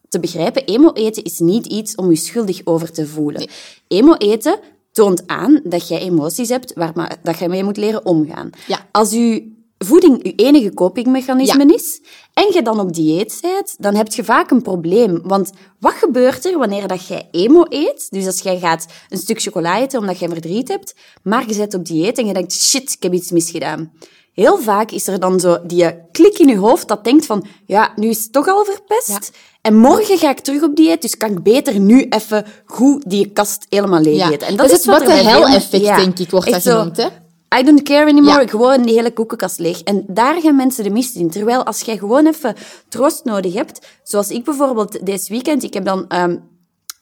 te 0.08 0.20
begrijpen, 0.20 0.64
emo-eten 0.64 1.24
is 1.24 1.38
niet 1.38 1.66
iets 1.66 1.94
om 1.94 2.10
je 2.10 2.16
schuldig 2.16 2.60
over 2.64 2.92
te 2.92 3.06
voelen. 3.06 3.48
Emo-eten 3.88 4.58
toont 4.92 5.22
aan 5.26 5.60
dat 5.64 5.88
jij 5.88 5.98
emoties 6.00 6.48
hebt 6.48 6.72
waar 6.74 6.92
ma- 6.94 7.10
dat 7.22 7.38
je 7.38 7.48
mee 7.48 7.64
moet 7.64 7.76
leren 7.76 8.06
omgaan. 8.06 8.50
Ja. 8.66 8.88
Als 8.92 9.10
je 9.10 9.50
voeding 9.78 10.20
je 10.22 10.34
enige 10.34 10.74
copingmechanisme 10.74 11.68
Ja. 11.68 11.74
is 11.74 12.00
en 12.34 12.52
je 12.52 12.62
dan 12.62 12.80
op 12.80 12.92
dieet 12.94 13.38
bent, 13.40 13.74
dan 13.78 13.94
heb 13.94 14.12
je 14.12 14.24
vaak 14.24 14.50
een 14.50 14.62
probleem. 14.62 15.20
Want 15.24 15.50
wat 15.78 15.92
gebeurt 15.92 16.44
er 16.46 16.58
wanneer 16.58 16.88
dat 16.88 17.06
jij 17.06 17.28
emo 17.30 17.64
eet? 17.68 18.06
Dus 18.10 18.26
als 18.26 18.40
jij 18.40 18.58
gaat 18.58 18.86
een 19.08 19.18
stuk 19.18 19.42
chocola 19.42 19.78
eten 19.80 20.00
omdat 20.00 20.18
jij 20.18 20.28
verdriet 20.28 20.68
hebt, 20.68 20.94
maar 21.22 21.46
je 21.46 21.54
zit 21.54 21.74
op 21.74 21.84
dieet 21.86 22.18
en 22.18 22.26
je 22.26 22.32
denkt, 22.32 22.52
shit, 22.52 22.92
ik 22.92 23.02
heb 23.02 23.12
iets 23.12 23.30
misgedaan. 23.30 23.92
Heel 24.32 24.58
vaak 24.58 24.90
is 24.90 25.06
er 25.06 25.20
dan 25.20 25.40
zo 25.40 25.58
die 25.66 26.10
klik 26.12 26.38
in 26.38 26.48
je 26.48 26.56
hoofd 26.58 26.88
dat 26.88 27.04
denkt 27.04 27.26
van, 27.26 27.46
ja, 27.66 27.92
nu 27.96 28.08
is 28.08 28.22
het 28.22 28.32
toch 28.32 28.48
al 28.48 28.64
verpest. 28.64 29.08
Ja. 29.08 29.18
En 29.62 29.76
morgen 29.76 30.18
ga 30.18 30.30
ik 30.30 30.38
terug 30.38 30.62
op 30.62 30.76
dieet, 30.76 31.02
dus 31.02 31.16
kan 31.16 31.30
ik 31.30 31.42
beter 31.42 31.78
nu 31.80 32.06
even 32.08 32.44
goed 32.64 33.10
die 33.10 33.30
kast 33.32 33.66
helemaal 33.68 34.00
leeg 34.00 34.16
Ja. 34.16 34.30
eten. 34.30 34.46
En 34.46 34.56
Dat 34.56 34.70
is 34.70 34.78
is 34.78 34.84
wat 34.84 34.96
veel- 35.02 35.06
what-the-hell-effect, 35.06 35.96
denk 36.04 36.18
ik, 36.18 36.30
wordt 36.30 36.46
Echt 36.46 36.64
dat 36.64 36.74
genoemd, 36.78 36.96
hè? 36.96 37.06
I 37.58 37.62
don't 37.64 37.82
care 37.82 38.10
anymore, 38.10 38.40
Ja. 38.40 38.46
gewoon 38.48 38.82
die 38.82 38.94
hele 38.94 39.12
koekenkast 39.12 39.58
leeg. 39.58 39.82
En 39.82 40.04
daar 40.08 40.40
gaan 40.40 40.56
mensen 40.56 40.84
de 40.84 40.90
mist 40.90 41.14
in. 41.16 41.30
Terwijl 41.30 41.64
als 41.64 41.80
jij 41.80 41.98
gewoon 41.98 42.26
even 42.26 42.54
troost 42.88 43.24
nodig 43.24 43.54
hebt, 43.54 43.86
zoals 44.02 44.30
ik 44.30 44.44
bijvoorbeeld 44.44 45.06
deze 45.06 45.32
weekend, 45.32 45.62
ik 45.62 45.74
heb 45.74 45.84
dan 45.84 46.08
ehm, 46.08 46.36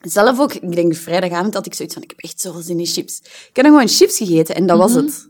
zelf 0.01 0.41
ook, 0.41 0.53
ik 0.55 0.75
denk 0.75 0.95
vrijdagavond 0.95 1.55
had 1.55 1.67
ik 1.67 1.75
zoiets 1.75 1.95
van, 1.95 2.03
ik 2.05 2.11
heb 2.11 2.19
echt 2.21 2.41
zoveel 2.41 2.61
zin 2.63 2.79
in 2.79 2.87
chips. 2.87 3.19
Ik 3.23 3.51
heb 3.57 3.65
dan 3.65 3.75
gewoon 3.75 3.89
chips 3.89 4.17
gegeten 4.17 4.55
en 4.55 4.67
dat 4.67 4.79
was 4.79 4.93
het. 4.95 5.29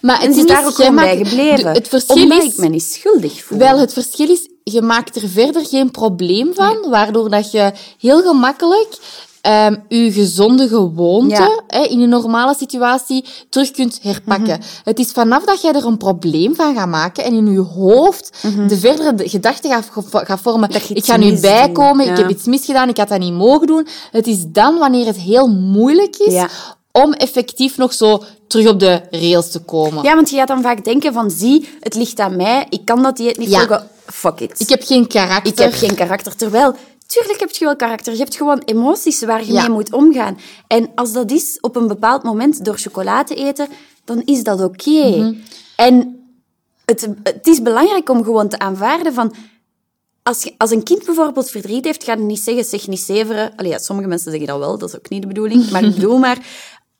Maar 0.00 0.20
En 0.20 0.26
het 0.26 0.30
is 0.30 0.36
ding 0.36 0.48
daar 0.48 0.66
ook 0.66 0.74
gewoon 0.74 0.94
bij 0.94 1.16
gebleven. 1.16 1.72
Het 1.72 1.88
verschil 1.88 2.22
omdat 2.22 2.42
is... 2.42 2.52
ik 2.52 2.58
me 2.58 2.68
niet 2.68 2.82
schuldig 2.82 3.44
voel. 3.44 3.58
Wel, 3.58 3.78
het 3.78 3.92
verschil 3.92 4.30
is, 4.30 4.48
je 4.64 4.82
maakt 4.82 5.16
er 5.22 5.28
verder 5.28 5.66
geen 5.66 5.90
probleem 5.90 6.54
van, 6.54 6.76
waardoor 6.90 7.30
dat 7.30 7.50
je 7.50 7.72
heel 7.98 8.22
gemakkelijk 8.22 8.98
ehm 9.40 9.74
je 9.88 10.12
gezonde 10.12 10.68
gewoonte 10.68 11.34
Ja. 11.34 11.62
hè, 11.66 11.82
in 11.82 12.00
een 12.00 12.08
normale 12.08 12.54
situatie 12.54 13.24
terug 13.48 13.70
kunt 13.70 13.98
herpakken. 14.02 14.58
Mhm. 14.58 14.68
Het 14.84 14.98
is 14.98 15.10
vanaf 15.10 15.44
dat 15.44 15.62
jij 15.62 15.72
er 15.72 15.86
een 15.86 15.96
probleem 15.96 16.54
van 16.54 16.74
gaat 16.74 16.88
maken 16.88 17.24
en 17.24 17.32
in 17.32 17.52
je 17.52 17.58
hoofd 17.60 18.30
de 18.68 18.76
verdere 18.76 19.14
de 19.14 19.28
gedachte 19.28 19.68
gaat, 19.68 19.90
gaat 20.10 20.40
vormen, 20.40 20.70
ik 20.88 21.04
ga 21.04 21.16
nu 21.16 21.40
bijkomen, 21.40 22.04
ja. 22.04 22.10
ik 22.10 22.18
heb 22.18 22.30
iets 22.30 22.44
misgedaan, 22.44 22.88
ik 22.88 22.96
had 22.96 23.08
dat 23.08 23.18
niet 23.18 23.32
mogen 23.32 23.66
doen. 23.66 23.86
Het 24.10 24.26
is 24.26 24.44
dan 24.46 24.78
wanneer 24.78 25.06
het 25.06 25.16
heel 25.16 25.48
moeilijk 25.48 26.16
is 26.16 26.32
Ja. 26.32 26.48
Om 27.02 27.12
effectief 27.12 27.76
nog 27.76 27.92
zo 27.92 28.22
terug 28.46 28.68
op 28.68 28.80
de 28.80 29.00
rails 29.10 29.50
te 29.50 29.60
komen. 29.60 30.02
Ja, 30.02 30.14
want 30.14 30.30
je 30.30 30.36
gaat 30.36 30.48
dan 30.48 30.62
vaak 30.62 30.84
denken 30.84 31.12
van, 31.12 31.30
zie, 31.30 31.68
het 31.80 31.94
ligt 31.94 32.20
aan 32.20 32.36
mij, 32.36 32.66
ik 32.68 32.84
kan 32.84 33.02
dat 33.02 33.16
dieet 33.16 33.38
niet 33.38 33.50
Ja. 33.50 33.58
volgen, 33.58 33.88
fuck 34.06 34.40
it. 34.40 34.60
Ik 34.60 34.68
heb 34.68 34.82
geen 34.82 35.06
karakter. 35.06 35.52
Ik 35.52 35.58
heb 35.58 35.72
geen 35.72 35.94
karakter. 35.94 36.36
Terwijl, 36.36 36.74
tuurlijk 37.06 37.40
heb 37.40 37.50
je 37.50 37.64
wel 37.64 37.76
karakter. 37.76 38.12
Je 38.12 38.18
hebt 38.18 38.36
gewoon 38.36 38.62
emoties 38.64 39.22
waar 39.24 39.44
je 39.46 39.52
Ja. 39.52 39.60
mee 39.60 39.70
moet 39.70 39.92
omgaan. 39.92 40.38
En 40.66 40.90
als 40.94 41.12
dat 41.12 41.30
is 41.30 41.58
op 41.60 41.76
een 41.76 41.86
bepaald 41.88 42.22
moment 42.22 42.64
door 42.64 42.76
chocola 42.78 43.24
te 43.24 43.34
eten, 43.34 43.68
dan 44.04 44.22
is 44.24 44.42
dat 44.42 44.62
oké. 44.62 44.90
Mhm. 45.16 45.32
En 45.76 46.18
het, 46.84 47.08
het 47.22 47.46
is 47.46 47.62
belangrijk 47.62 48.08
om 48.08 48.24
gewoon 48.24 48.48
te 48.48 48.58
aanvaarden 48.58 49.14
van... 49.14 49.34
Als, 50.22 50.42
je- 50.42 50.54
als 50.58 50.70
een 50.70 50.82
kind 50.82 51.04
bijvoorbeeld 51.04 51.50
verdriet 51.50 51.84
heeft, 51.84 52.04
ga 52.04 52.12
je 52.14 52.20
niet 52.22 52.40
zeggen, 52.40 52.64
zeg 52.64 52.86
niet 52.88 53.00
zeveren. 53.00 53.52
Allee, 53.56 53.70
ja, 53.70 53.78
sommige 53.78 54.08
mensen 54.08 54.30
zeggen 54.30 54.48
dat 54.48 54.58
wel, 54.58 54.78
dat 54.78 54.88
is 54.88 54.96
ook 54.96 55.08
niet 55.08 55.20
de 55.22 55.28
bedoeling. 55.28 55.70
Maar 55.70 55.84
ik 55.88 55.94
bedoel 55.94 56.18
maar, 56.18 56.38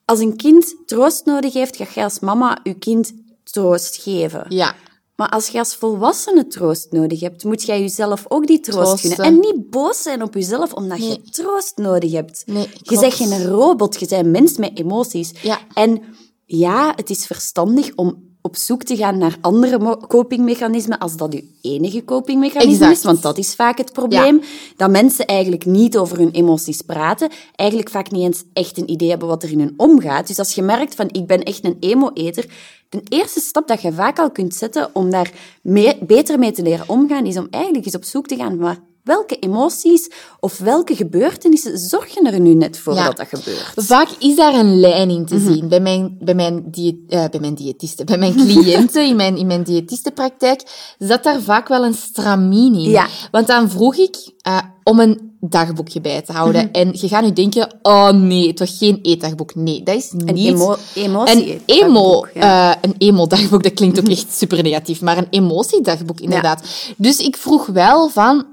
als 0.04 0.18
een 0.18 0.36
kind 0.36 0.74
troost 0.86 1.24
nodig 1.24 1.52
heeft, 1.52 1.76
ga 1.76 1.84
jij 1.94 2.04
als 2.04 2.20
mama 2.20 2.58
je 2.62 2.74
kind 2.74 3.12
troost 3.44 3.96
geven. 3.96 4.44
Ja. 4.48 4.74
Maar 5.16 5.28
als 5.28 5.48
je 5.48 5.58
als 5.58 5.74
volwassene 5.74 6.46
troost 6.46 6.92
nodig 6.92 7.20
hebt, 7.20 7.44
moet 7.44 7.62
jij 7.62 7.80
jezelf 7.80 8.24
ook 8.28 8.46
die 8.46 8.60
troost 8.60 8.86
Troosten. 8.86 9.10
gunnen. 9.10 9.26
En 9.26 9.40
niet 9.40 9.70
boos 9.70 10.02
zijn 10.02 10.22
op 10.22 10.34
jezelf 10.34 10.72
omdat 10.72 10.98
je 10.98 11.22
troost 11.22 11.76
nodig 11.76 12.12
hebt. 12.12 12.42
Nee, 12.46 12.68
je 12.82 12.98
bent 12.98 13.14
geen 13.14 13.46
robot, 13.46 14.00
je 14.00 14.06
bent 14.06 14.24
een 14.24 14.30
mens 14.30 14.56
met 14.56 14.78
emoties. 14.78 15.32
Ja. 15.42 15.58
En 15.74 16.02
ja, 16.44 16.92
het 16.96 17.10
is 17.10 17.26
verstandig 17.26 17.94
om 17.94 18.23
op 18.46 18.56
zoek 18.56 18.82
te 18.82 18.96
gaan 18.96 19.18
naar 19.18 19.36
andere 19.40 19.98
copingmechanismen 20.08 20.98
als 20.98 21.16
dat 21.16 21.32
je 21.32 21.44
enige 21.60 22.04
copingmechanisme 22.04 22.72
Exact. 22.72 22.96
is. 22.96 23.02
Want 23.04 23.22
dat 23.22 23.38
is 23.38 23.54
vaak 23.54 23.78
het 23.78 23.92
probleem. 23.92 24.40
Dat 24.76 24.90
mensen 24.90 25.26
eigenlijk 25.26 25.64
niet 25.64 25.96
over 25.96 26.18
hun 26.18 26.30
emoties 26.30 26.80
praten. 26.82 27.30
Eigenlijk 27.54 27.90
vaak 27.90 28.10
niet 28.10 28.22
eens 28.22 28.44
echt 28.52 28.78
een 28.78 28.90
idee 28.90 29.08
hebben 29.08 29.28
wat 29.28 29.42
er 29.42 29.50
in 29.50 29.58
hun 29.58 29.74
omgaat. 29.76 30.26
Dus 30.26 30.38
als 30.38 30.54
je 30.54 30.62
merkt 30.62 30.94
van, 30.94 31.08
ik 31.12 31.26
ben 31.26 31.42
echt 31.42 31.64
een 31.64 31.76
emo-eter, 31.80 32.46
de 32.88 33.02
eerste 33.08 33.40
stap 33.40 33.68
dat 33.68 33.82
je 33.82 33.92
vaak 33.92 34.18
al 34.18 34.30
kunt 34.30 34.54
zetten 34.54 34.90
om 34.92 35.10
daar 35.10 35.32
mee- 35.62 35.98
beter 36.00 36.38
mee 36.38 36.52
te 36.52 36.62
leren 36.62 36.88
omgaan, 36.88 37.26
is 37.26 37.36
om 37.36 37.46
eigenlijk 37.50 37.84
eens 37.84 37.96
op 37.96 38.04
zoek 38.04 38.26
te 38.26 38.36
gaan 38.36 38.56
naar 38.56 38.78
welke 39.04 39.38
emoties 39.38 40.10
of 40.40 40.58
welke 40.58 40.96
gebeurtenissen 40.96 41.78
zorgen 41.78 42.26
er 42.32 42.40
nu 42.40 42.54
net 42.54 42.78
voor 42.78 42.94
Ja. 42.94 43.04
dat 43.04 43.16
dat 43.16 43.28
gebeurt? 43.28 43.72
Vaak 43.76 44.08
is 44.18 44.36
daar 44.36 44.54
een 44.54 44.80
lijn 44.80 45.10
in 45.10 45.16
Mhm. 45.20 45.26
te 45.26 45.38
zien. 45.38 45.68
Bij 45.68 45.80
mijn, 45.80 46.16
bij 46.20 46.34
mijn, 46.34 46.62
die, 46.70 47.04
eh, 47.08 47.24
bij 47.30 47.40
mijn 47.40 47.54
diëtisten, 47.54 48.06
bij 48.06 48.18
mijn 48.18 48.34
cliënten 48.34 49.06
in 49.10 49.16
mijn, 49.16 49.36
in 49.36 49.46
mijn 49.46 49.62
diëtistenpraktijk 49.62 50.62
zat 50.98 51.22
daar 51.22 51.40
vaak 51.40 51.68
wel 51.68 51.84
een 51.84 51.94
stramien 51.94 52.74
in. 52.74 52.90
Ja. 52.90 53.06
Want 53.30 53.46
dan 53.46 53.70
vroeg 53.70 53.96
ik 53.96 54.16
eh, 54.40 54.58
om 54.82 55.00
een 55.00 55.32
dagboekje 55.40 56.00
bij 56.00 56.22
te 56.22 56.32
houden. 56.32 56.64
Mhm. 56.64 56.72
En 56.72 56.88
je 56.92 57.08
gaat 57.08 57.22
nu 57.22 57.32
denken, 57.32 57.78
oh 57.82 58.10
nee, 58.10 58.52
toch 58.54 58.78
geen 58.78 58.98
eetdagboek. 59.02 59.54
Nee, 59.54 59.82
dat 59.82 59.94
is 59.96 60.10
niet... 60.12 60.28
Een 60.28 60.36
emo 60.36 60.76
emotie 60.94 61.52
Een 61.52 61.60
emo, 61.66 62.10
dagboek, 62.10 62.30
ja. 62.34 62.72
eh, 62.74 62.78
een 62.80 62.94
emo-dagboek, 62.98 63.62
dat 63.62 63.72
klinkt 63.74 63.98
ook 64.00 64.08
echt 64.08 64.26
super 64.38 64.62
negatief, 64.62 65.00
maar 65.00 65.18
een 65.18 65.26
emotiedagboek 65.30 66.20
inderdaad. 66.20 66.62
Dus 66.96 67.18
ik 67.18 67.36
vroeg 67.36 67.66
wel 67.66 68.08
van, 68.08 68.46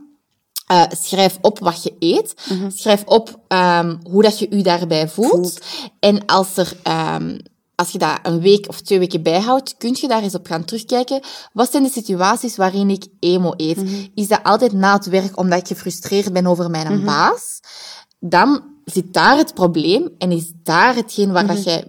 eh, 0.71 0.83
schrijf 1.01 1.37
op 1.41 1.59
wat 1.59 1.83
je 1.83 1.95
eet. 1.99 2.33
Mhm. 2.49 2.69
Schrijf 2.69 3.03
op 3.05 3.39
ehm, 3.47 3.95
hoe 4.09 4.21
dat 4.23 4.39
je 4.39 4.47
je 4.55 4.63
daarbij 4.63 5.07
voelt. 5.09 5.59
En 5.99 6.25
als, 6.25 6.57
er, 6.57 6.73
ehm, 6.83 7.37
als 7.75 7.89
je 7.91 7.97
dat 7.97 8.19
een 8.23 8.39
week 8.41 8.67
of 8.67 8.81
twee 8.81 8.99
weken 8.99 9.23
bijhoudt, 9.23 9.77
kun 9.77 9.97
je 10.01 10.07
daar 10.07 10.21
eens 10.23 10.35
op 10.35 10.45
gaan 10.47 10.65
terugkijken. 10.65 11.21
Wat 11.53 11.71
zijn 11.71 11.83
de 11.83 11.89
situaties 11.89 12.55
waarin 12.55 12.89
ik 12.89 13.05
emo 13.19 13.53
eet? 13.57 13.77
Mhm. 13.77 14.05
Is 14.15 14.27
dat 14.27 14.43
altijd 14.43 14.71
na 14.73 14.93
het 14.93 15.05
werk 15.05 15.37
omdat 15.37 15.59
ik 15.59 15.67
gefrustreerd 15.67 16.33
ben 16.33 16.47
over 16.47 16.69
mijn 16.69 16.93
Mhm. 16.93 17.05
baas? 17.05 17.59
Dan 18.19 18.63
zit 18.85 19.13
daar 19.13 19.37
het 19.37 19.53
probleem 19.53 20.09
en 20.17 20.31
is 20.31 20.51
daar 20.63 20.95
hetgeen 20.95 21.31
waar 21.31 21.47
dat 21.47 21.63
jij 21.63 21.87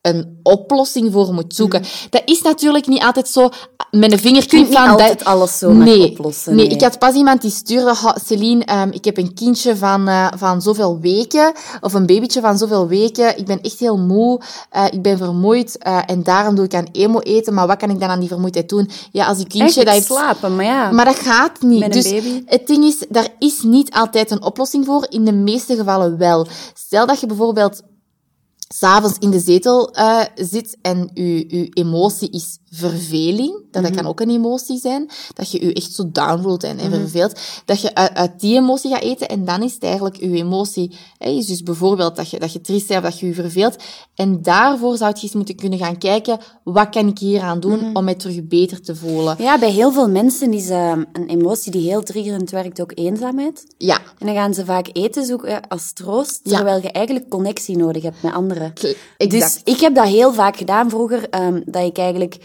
een 0.00 0.40
oplossing 0.42 1.12
voor 1.12 1.34
moet 1.34 1.54
zoeken. 1.54 1.82
Dat 2.10 2.22
is 2.24 2.42
natuurlijk 2.42 2.86
niet 2.86 3.02
altijd 3.02 3.28
zo 3.28 3.48
met 3.98 4.12
een 4.12 4.18
vingerknip 4.18 4.72
van... 4.72 4.88
altijd 4.88 5.18
dat- 5.18 5.26
alles 5.28 5.60
nee, 5.60 6.10
oplossen, 6.10 6.54
Nee, 6.56 6.66
nee. 6.66 6.74
ik 6.74 6.82
had 6.82 6.98
pas 6.98 7.14
iemand 7.14 7.40
die 7.42 7.50
stuurde, 7.50 7.94
"Ha, 7.94 8.16
Celine, 8.24 8.64
ehm, 8.64 8.88
ik 8.90 9.04
heb 9.04 9.16
een 9.18 9.34
kindje 9.34 9.76
van, 9.76 10.08
eh, 10.08 10.26
van 10.36 10.62
zoveel 10.62 10.98
weken, 11.00 11.52
of 11.80 11.92
een 11.94 12.06
babytje 12.06 12.40
van 12.40 12.58
zoveel 12.58 12.88
weken, 12.88 13.38
ik 13.38 13.46
ben 13.46 13.60
echt 13.60 13.78
heel 13.78 13.98
moe, 13.98 14.40
eh, 14.70 14.84
ik 14.90 15.02
ben 15.02 15.18
vermoeid, 15.18 15.78
eh, 15.78 15.98
en 16.06 16.22
daarom 16.22 16.54
doe 16.54 16.64
ik 16.64 16.74
aan 16.74 16.88
emo 16.92 17.18
eten, 17.20 17.54
maar 17.54 17.66
wat 17.66 17.76
kan 17.76 17.90
ik 17.90 18.00
dan 18.00 18.08
aan 18.08 18.20
die 18.20 18.28
vermoeidheid 18.28 18.68
doen? 18.68 18.90
Ja, 19.12 19.26
als 19.26 19.36
die 19.36 19.46
kindje... 19.46 19.84
Dat 19.84 19.94
heeft- 19.94 20.06
slapen, 20.06 20.56
maar 20.56 20.64
ja. 20.64 20.90
maar 20.90 21.04
dat 21.04 21.18
gaat 21.18 21.60
niet. 21.60 21.80
Met 21.80 21.94
een 21.96 22.02
dus 22.02 22.10
baby? 22.12 22.42
het 22.46 22.66
ding 22.66 22.84
is, 22.84 23.04
daar 23.08 23.28
is 23.38 23.62
niet 23.62 23.90
altijd 23.92 24.30
een 24.30 24.42
oplossing 24.42 24.84
voor. 24.84 25.06
In 25.08 25.24
de 25.24 25.32
meeste 25.32 25.76
gevallen 25.76 26.18
wel. 26.18 26.46
Stel 26.74 27.06
dat 27.06 27.20
je 27.20 27.26
bijvoorbeeld 27.26 27.82
s'avonds 28.74 29.16
in 29.18 29.30
de 29.30 29.40
zetel 29.40 29.94
zit 30.34 30.76
en 30.82 31.10
je, 31.14 31.44
je 31.56 31.68
emotie 31.68 32.30
is 32.30 32.58
verveling, 32.76 33.64
dat, 33.70 33.82
dat 33.82 33.94
kan 33.94 34.06
ook 34.06 34.20
een 34.20 34.30
emotie 34.30 34.78
zijn, 34.78 35.10
dat 35.34 35.50
je 35.50 35.66
je 35.66 35.72
echt 35.72 35.92
zo 35.94 36.10
down 36.12 36.42
voelt 36.42 36.64
en, 36.64 36.78
en 36.78 36.90
verveelt, 36.90 37.40
dat 37.64 37.80
je 37.80 37.94
uit, 37.94 38.14
uit 38.14 38.40
die 38.40 38.56
emotie 38.56 38.90
gaat 38.90 39.02
eten 39.02 39.28
en 39.28 39.44
dan 39.44 39.62
is 39.62 39.74
het 39.74 39.82
eigenlijk 39.82 40.16
je 40.16 40.30
emotie, 40.30 40.96
hè, 41.18 41.30
is 41.30 41.46
dus 41.46 41.62
bijvoorbeeld 41.62 42.16
dat 42.16 42.30
je, 42.30 42.38
dat 42.38 42.52
je 42.52 42.60
triest 42.60 42.86
bent 42.86 43.04
of 43.04 43.10
dat 43.10 43.18
je 43.20 43.26
je 43.26 43.34
verveelt. 43.34 43.76
En 44.14 44.42
daarvoor 44.42 44.96
zou 44.96 45.12
je 45.14 45.22
eens 45.22 45.32
moeten 45.34 45.56
kunnen 45.56 45.78
gaan 45.78 45.98
kijken, 45.98 46.38
wat 46.64 46.88
kan 46.88 47.08
ik 47.08 47.18
hier 47.18 47.40
aan 47.40 47.60
doen 47.60 47.96
om 47.96 48.04
mij 48.04 48.14
terug 48.14 48.44
beter 48.46 48.80
te 48.82 48.96
voelen? 48.96 49.34
Ja, 49.38 49.58
bij 49.58 49.70
heel 49.70 49.92
veel 49.92 50.08
mensen 50.08 50.52
is 50.52 50.68
ehm, 50.68 51.04
een 51.12 51.28
emotie 51.28 51.72
die 51.72 51.88
heel 51.88 52.02
triggerend 52.02 52.50
werkt 52.50 52.80
ook 52.80 52.92
eenzaamheid. 52.94 53.64
Ja, 53.78 53.98
En 54.18 54.26
dan 54.26 54.34
gaan 54.34 54.54
ze 54.54 54.64
vaak 54.64 54.88
eten 54.92 55.24
zoeken 55.26 55.68
als 55.68 55.92
troost, 55.92 56.40
Ja. 56.42 56.56
terwijl 56.56 56.82
je 56.82 56.90
eigenlijk 56.92 57.28
connectie 57.28 57.76
nodig 57.76 58.02
hebt 58.02 58.22
met 58.22 58.32
anderen. 58.32 58.72
exact. 59.16 59.30
Dus 59.30 59.60
ik 59.74 59.80
heb 59.80 59.94
dat 59.94 60.06
heel 60.06 60.32
vaak 60.32 60.56
gedaan 60.56 60.90
vroeger, 60.90 61.28
ehm, 61.30 61.60
dat 61.64 61.84
ik 61.84 61.98
eigenlijk 61.98 62.36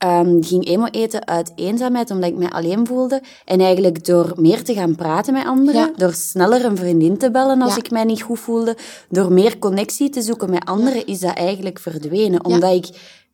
ehm, 0.00 0.42
ging 0.42 0.66
emo 0.66 0.84
eten 0.90 1.26
uit 1.26 1.52
eenzaamheid, 1.56 2.10
omdat 2.10 2.30
ik 2.30 2.36
mij 2.36 2.50
alleen 2.50 2.86
voelde. 2.86 3.22
En 3.44 3.60
eigenlijk 3.60 4.04
door 4.04 4.32
meer 4.36 4.64
te 4.64 4.74
gaan 4.74 4.94
praten 4.94 5.32
met 5.32 5.46
anderen, 5.46 5.80
Ja. 5.80 5.90
door 5.96 6.12
sneller 6.12 6.64
een 6.64 6.76
vriendin 6.76 7.16
te 7.18 7.30
bellen 7.30 7.62
als 7.62 7.74
Ja. 7.74 7.78
ik 7.78 7.90
mij 7.90 8.04
niet 8.04 8.22
goed 8.22 8.38
voelde, 8.38 8.76
door 9.08 9.32
meer 9.32 9.58
connectie 9.58 10.08
te 10.10 10.22
zoeken 10.22 10.50
met 10.50 10.64
anderen, 10.64 11.06
is 11.06 11.20
dat 11.20 11.34
eigenlijk 11.36 11.78
verdwenen. 11.78 12.44
Omdat 12.44 12.74
ik 12.74 12.86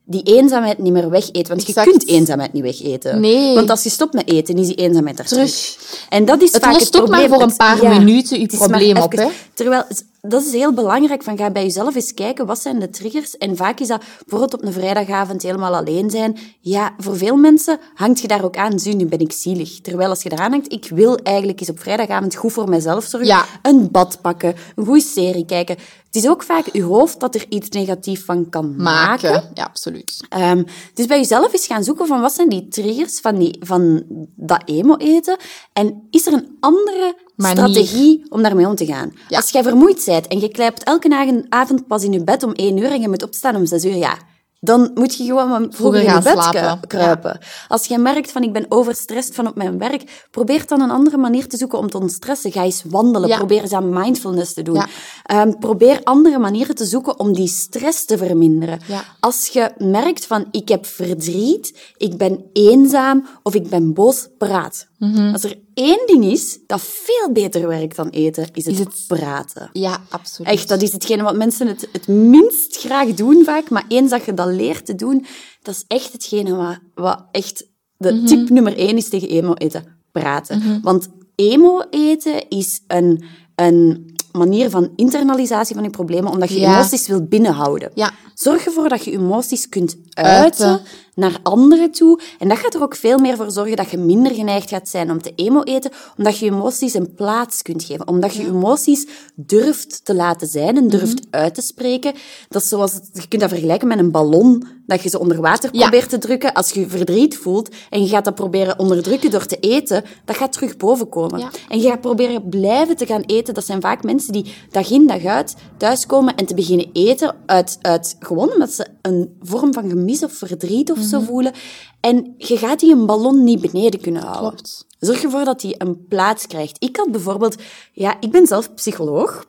die 0.09 0.23
eenzaamheid 0.23 0.77
niet 0.77 0.93
meer 0.93 1.09
wegeet. 1.09 1.47
Want 1.47 1.61
Exact. 1.67 1.85
je 1.85 1.91
kunt 1.91 2.07
eenzaamheid 2.07 2.53
niet 2.53 2.63
wegeten. 2.63 3.19
Nee. 3.19 3.55
Want 3.55 3.69
als 3.69 3.83
je 3.83 3.89
stopt 3.89 4.13
met 4.13 4.29
eten, 4.29 4.57
is 4.57 4.67
die 4.67 4.75
eenzaamheid 4.75 5.19
er 5.19 5.25
terug. 5.25 5.77
En 6.09 6.25
dat 6.25 6.41
is 6.41 6.53
Het 6.53 6.63
vaak 6.63 6.73
lost 6.73 6.85
het 6.85 7.01
ook 7.01 7.07
maar 7.07 7.19
probleem. 7.19 7.39
voor 7.39 7.49
een 7.49 7.79
paar 7.79 7.99
minuten 7.99 8.39
je 8.39 8.47
probleem 8.47 8.97
op, 8.97 9.11
hè. 9.11 9.27
Terwijl, 9.53 9.83
dat 10.21 10.45
is 10.45 10.51
heel 10.51 10.73
belangrijk, 10.73 11.23
van 11.23 11.37
ga 11.37 11.49
bij 11.49 11.63
jezelf 11.63 11.95
eens 11.95 12.13
kijken, 12.13 12.45
wat 12.45 12.61
zijn 12.61 12.79
de 12.79 12.89
triggers? 12.89 13.37
En 13.37 13.55
vaak 13.55 13.79
is 13.79 13.87
dat 13.87 14.01
bijvoorbeeld 14.19 14.53
op 14.61 14.67
een 14.67 14.73
vrijdagavond 14.73 15.41
helemaal 15.41 15.75
alleen 15.75 16.09
zijn. 16.09 16.37
Ja, 16.59 16.93
voor 16.97 17.17
veel 17.17 17.35
mensen 17.35 17.79
hangt 17.93 18.19
je 18.19 18.27
daar 18.27 18.43
ook 18.43 18.57
aan, 18.57 18.79
zie, 18.79 18.95
nu 18.95 19.05
ben 19.05 19.19
ik 19.19 19.31
zielig. 19.31 19.81
Terwijl 19.81 20.09
als 20.09 20.23
je 20.23 20.31
eraan 20.31 20.51
hangt, 20.51 20.71
ik 20.71 20.89
wil 20.93 21.17
eigenlijk 21.17 21.59
eens 21.59 21.69
op 21.69 21.79
vrijdagavond 21.79 22.35
goed 22.35 22.53
voor 22.53 22.69
mezelf 22.69 23.05
zorgen. 23.05 23.29
Ja. 23.29 23.45
Een 23.61 23.91
bad 23.91 24.17
pakken, 24.21 24.55
een 24.75 24.85
goede 24.85 25.01
serie 25.01 25.45
kijken. 25.45 25.75
Het 26.07 26.15
is 26.15 26.27
ook 26.27 26.43
vaak 26.43 26.65
je 26.71 26.83
hoofd 26.83 27.19
dat 27.19 27.35
er 27.35 27.45
iets 27.49 27.69
negatiefs 27.69 28.21
van 28.23 28.49
kan 28.49 28.75
maken. 28.75 29.31
maken. 29.31 29.51
Ja, 29.53 29.63
absoluut. 29.63 30.23
Ehm, 30.29 30.63
dus 30.93 31.05
bij 31.05 31.17
jezelf 31.17 31.53
eens 31.53 31.65
gaan 31.65 31.83
zoeken 31.83 32.07
van 32.07 32.21
wat 32.21 32.33
zijn 32.33 32.49
die 32.49 32.67
triggers 32.67 33.19
van, 33.19 33.37
die, 33.37 33.57
van 33.59 34.03
dat 34.35 34.61
emo-eten 34.65 35.37
en 35.73 36.07
is 36.11 36.27
er 36.27 36.33
een 36.33 36.57
andere 36.59 37.15
Manier. 37.35 37.57
strategie 37.57 38.25
om 38.29 38.41
daarmee 38.43 38.67
om 38.67 38.75
te 38.75 38.85
gaan. 38.85 39.11
Ja. 39.29 39.37
Als 39.37 39.49
jij 39.49 39.63
vermoeid 39.63 40.03
bent 40.05 40.27
en 40.27 40.39
je 40.39 40.49
klijpt 40.49 40.83
elke 40.83 41.45
avond 41.49 41.87
pas 41.87 42.03
in 42.03 42.11
je 42.11 42.23
bed 42.23 42.43
om 42.43 42.51
één 42.51 42.77
uur 42.77 42.91
en 42.91 43.01
je 43.01 43.09
moet 43.09 43.23
opstaan 43.23 43.55
om 43.55 43.65
zes 43.65 43.85
uur, 43.85 43.95
ja, 43.95 44.17
dan 44.59 44.91
moet 44.93 45.15
je 45.15 45.23
gewoon 45.23 45.49
wat 45.49 45.67
vroeger 45.75 45.99
in 46.01 46.13
je 46.13 46.21
bed 46.21 46.31
slapen. 46.41 46.79
kru- 46.79 46.87
kruipen. 46.87 47.39
Als 47.67 47.85
je 47.85 47.97
merkt 47.97 48.31
van 48.31 48.43
ik 48.43 48.53
ben 48.53 48.65
overstrest 48.69 49.35
van 49.35 49.47
op 49.47 49.55
mijn 49.55 49.77
werk, 49.77 50.27
probeer 50.31 50.67
dan 50.67 50.81
een 50.81 50.89
andere 50.91 51.17
manier 51.17 51.47
te 51.47 51.57
zoeken 51.57 51.77
om 51.79 51.89
te 51.89 51.97
ontstressen. 51.99 52.51
Ga 52.51 52.63
eens 52.63 52.83
wandelen, 52.89 53.29
Ja. 53.29 53.37
probeer 53.37 53.61
eens 53.61 53.73
aan 53.73 53.89
mindfulness 53.89 54.53
te 54.53 54.61
doen. 54.61 54.75
Ja. 54.75 54.87
Ehm, 55.23 55.51
probeer 55.59 55.99
andere 56.03 56.37
manieren 56.39 56.75
te 56.75 56.85
zoeken 56.85 57.19
om 57.19 57.33
die 57.33 57.47
stress 57.47 58.05
te 58.05 58.17
verminderen. 58.17 58.79
Als 59.19 59.47
je 59.47 59.71
merkt 59.77 60.25
van 60.25 60.45
ik 60.51 60.67
heb 60.69 60.85
verdriet, 60.85 61.77
ik 61.97 62.17
ben 62.17 62.45
eenzaam 62.53 63.27
of 63.43 63.53
ik 63.55 63.69
ben 63.69 63.93
boos, 63.93 64.27
praat. 64.37 64.87
Mhm. 64.97 65.33
Als 65.33 65.43
er 65.43 65.59
één 65.73 66.03
ding 66.07 66.25
is 66.25 66.59
dat 66.67 66.81
veel 66.81 67.31
beter 67.31 67.67
werkt 67.67 67.95
dan 67.95 68.09
eten, 68.09 68.43
is 68.53 68.65
het, 68.65 68.73
Is 68.73 68.79
het- 68.79 69.03
praten. 69.07 69.69
Ja, 69.73 70.01
absoluut. 70.09 70.51
Echt, 70.51 70.67
dat 70.67 70.81
is 70.81 70.91
hetgene 70.91 71.23
wat 71.23 71.35
mensen 71.35 71.67
het, 71.67 71.87
het 71.91 72.07
minst 72.07 72.77
graag 72.77 73.13
doen 73.13 73.43
vaak. 73.43 73.69
Maar 73.69 73.85
eens 73.87 74.09
dat 74.09 74.25
je 74.25 74.33
dat 74.33 74.47
leert 74.47 74.85
te 74.85 74.95
doen, 74.95 75.25
dat 75.61 75.75
is 75.75 75.83
echt 75.87 76.11
hetgene 76.11 76.55
wat, 76.55 76.79
wat 76.95 77.25
echt 77.31 77.67
de 77.97 78.13
Mhm. 78.13 78.25
tip 78.25 78.49
nummer 78.49 78.77
één 78.77 78.97
is 78.97 79.09
tegen 79.09 79.29
emo 79.29 79.53
eten. 79.53 79.95
Praten. 80.11 80.79
Want 80.81 81.07
emo 81.35 81.81
eten 81.89 82.49
is 82.49 82.81
een, 82.87 83.23
een 83.55 84.11
manier 84.31 84.69
van 84.69 84.89
internalisatie 84.95 85.75
van 85.75 85.83
je 85.83 85.89
problemen, 85.89 86.31
omdat 86.31 86.49
je 86.49 86.59
Ja. 86.59 86.73
emoties 86.73 87.07
wil 87.07 87.23
binnenhouden. 87.23 87.91
Ja. 87.93 88.11
Zorg 88.33 88.65
ervoor 88.65 88.89
dat 88.89 89.03
je 89.05 89.11
emoties 89.11 89.69
kunt 89.69 89.97
uiten, 90.13 90.65
Uiten. 90.65 90.81
naar 91.15 91.39
anderen 91.43 91.91
toe. 91.91 92.19
En 92.39 92.47
dat 92.47 92.57
gaat 92.57 92.73
er 92.73 92.81
ook 92.81 92.95
veel 92.95 93.17
meer 93.17 93.35
voor 93.35 93.51
zorgen 93.51 93.75
dat 93.75 93.89
je 93.89 93.97
minder 93.97 94.33
geneigd 94.33 94.69
gaat 94.69 94.89
zijn 94.89 95.11
om 95.11 95.21
te 95.21 95.31
emo-eten, 95.35 95.91
omdat 96.17 96.37
je 96.37 96.45
emoties 96.45 96.93
een 96.93 97.13
plaats 97.15 97.61
kunt 97.61 97.83
geven. 97.83 98.07
Omdat 98.07 98.33
je 98.35 98.45
emoties 98.45 99.07
durft 99.35 100.05
te 100.05 100.15
laten 100.15 100.47
zijn 100.47 100.77
en 100.77 100.87
durft 100.89 101.25
Mhm. 101.25 101.35
uit 101.41 101.55
te 101.55 101.61
spreken. 101.61 102.13
Dat 102.49 102.61
is 102.61 102.67
zoals, 102.67 102.91
je 103.13 103.27
kunt 103.27 103.41
dat 103.41 103.49
vergelijken 103.49 103.87
met 103.87 103.99
een 103.99 104.11
ballon 104.11 104.67
dat 104.85 105.01
je 105.01 105.09
ze 105.09 105.19
onder 105.19 105.41
water 105.41 105.69
Ja. 105.71 105.81
probeert 105.81 106.09
te 106.09 106.17
drukken. 106.17 106.53
Als 106.53 106.69
je 106.71 106.87
verdriet 106.87 107.37
voelt 107.37 107.69
en 107.89 108.01
je 108.03 108.07
gaat 108.09 108.25
dat 108.25 108.35
proberen 108.35 108.79
onderdrukken 108.79 109.31
door 109.31 109.45
te 109.45 109.57
eten, 109.59 110.03
dat 110.25 110.35
gaat 110.35 110.53
terug 110.53 110.77
bovenkomen. 110.77 111.49
En 111.69 111.79
je 111.79 111.87
gaat 111.89 112.01
proberen 112.01 112.49
blijven 112.49 112.95
te 112.95 113.05
gaan 113.05 113.21
eten. 113.25 113.53
Dat 113.53 113.65
zijn 113.65 113.81
vaak 113.81 114.03
mensen 114.03 114.26
die 114.31 114.53
dag 114.71 114.89
in 114.91 115.07
dag 115.07 115.25
uit 115.25 115.55
thuiskomen 115.77 116.35
en 116.35 116.45
te 116.45 116.53
beginnen 116.55 116.89
eten 116.93 117.35
uit, 117.45 117.77
uit 117.81 118.15
gewoon 118.19 118.51
omdat 118.53 118.71
ze 118.71 118.87
een 119.01 119.37
vorm 119.41 119.73
van 119.73 119.89
gemis 119.89 120.23
of 120.23 120.33
verdriet 120.33 120.91
of 120.91 120.97
Mhm. 120.97 121.07
zo 121.07 121.19
voelen. 121.19 121.53
En 121.99 122.33
je 122.37 122.57
gaat 122.57 122.79
die 122.79 122.91
een 122.93 123.05
ballon 123.05 123.43
niet 123.43 123.61
beneden 123.61 124.01
kunnen 124.01 124.21
houden. 124.21 124.49
Klopt. 124.49 124.85
Zorg 124.99 125.23
ervoor 125.23 125.43
dat 125.45 125.61
die 125.61 125.75
een 125.77 126.07
plaats 126.07 126.47
krijgt. 126.47 126.75
Ik 126.83 126.95
had 126.97 127.11
bijvoorbeeld, 127.11 127.55
ja, 127.93 128.17
ik 128.19 128.31
ben 128.31 128.47
zelf 128.47 128.73
psycholoog. 128.73 129.45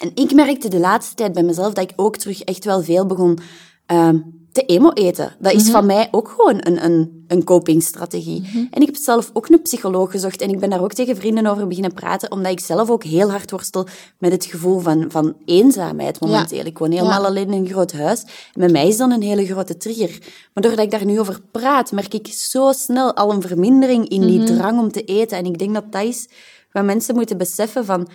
En 0.00 0.10
ik 0.14 0.34
merkte 0.34 0.68
de 0.68 0.78
laatste 0.78 1.14
tijd 1.14 1.32
bij 1.32 1.42
mezelf 1.42 1.72
dat 1.72 1.90
ik 1.90 1.92
ook 1.96 2.16
terug 2.16 2.42
echt 2.42 2.64
wel 2.64 2.82
veel 2.82 3.06
begon 3.06 3.38
ehm, 3.86 4.18
te 4.52 4.62
emo-eten. 4.62 5.36
Dat 5.38 5.52
is 5.52 5.70
van 5.70 5.86
mij 5.86 6.08
ook 6.10 6.28
gewoon 6.28 6.56
een, 6.58 6.84
een, 6.84 7.24
een 7.28 7.44
copingstrategie. 7.44 8.68
En 8.70 8.80
ik 8.80 8.86
heb 8.86 8.96
zelf 8.96 9.30
ook 9.32 9.48
een 9.48 9.62
psycholoog 9.62 10.10
gezocht 10.10 10.40
en 10.40 10.48
ik 10.48 10.58
ben 10.58 10.70
daar 10.70 10.82
ook 10.82 10.92
tegen 10.92 11.16
vrienden 11.16 11.46
over 11.46 11.66
beginnen 11.66 11.92
praten, 11.94 12.32
omdat 12.32 12.52
ik 12.52 12.60
zelf 12.60 12.90
ook 12.90 13.04
heel 13.04 13.30
hard 13.30 13.50
worstel 13.50 13.86
met 14.18 14.32
het 14.32 14.44
gevoel 14.44 14.78
van, 14.78 15.04
van 15.10 15.36
eenzaamheid 15.44 16.20
momenteel. 16.20 16.64
Ik 16.64 16.78
woon 16.78 16.90
helemaal 16.90 17.20
Ja. 17.20 17.26
alleen 17.26 17.46
in 17.46 17.52
een 17.52 17.68
groot 17.68 17.92
huis. 17.92 18.22
En 18.22 18.30
bij 18.60 18.68
mij 18.68 18.88
is 18.88 18.96
dan 18.96 19.10
een 19.10 19.22
hele 19.22 19.46
grote 19.46 19.76
trigger. 19.76 20.18
Maar 20.54 20.62
doordat 20.62 20.84
ik 20.84 20.90
daar 20.90 21.04
nu 21.04 21.20
over 21.20 21.40
praat, 21.50 21.92
merk 21.92 22.14
ik 22.14 22.26
zo 22.26 22.72
snel 22.72 23.14
al 23.14 23.32
een 23.32 23.42
vermindering 23.42 24.08
in 24.08 24.26
die 24.26 24.44
drang 24.44 24.78
om 24.78 24.92
te 24.92 25.04
eten. 25.04 25.38
En 25.38 25.44
ik 25.44 25.58
denk 25.58 25.74
dat 25.74 25.92
dat 25.92 26.02
is 26.02 26.28
wat 26.72 26.84
mensen 26.84 27.14
moeten 27.14 27.38
beseffen 27.38 27.84
van, 27.84 28.08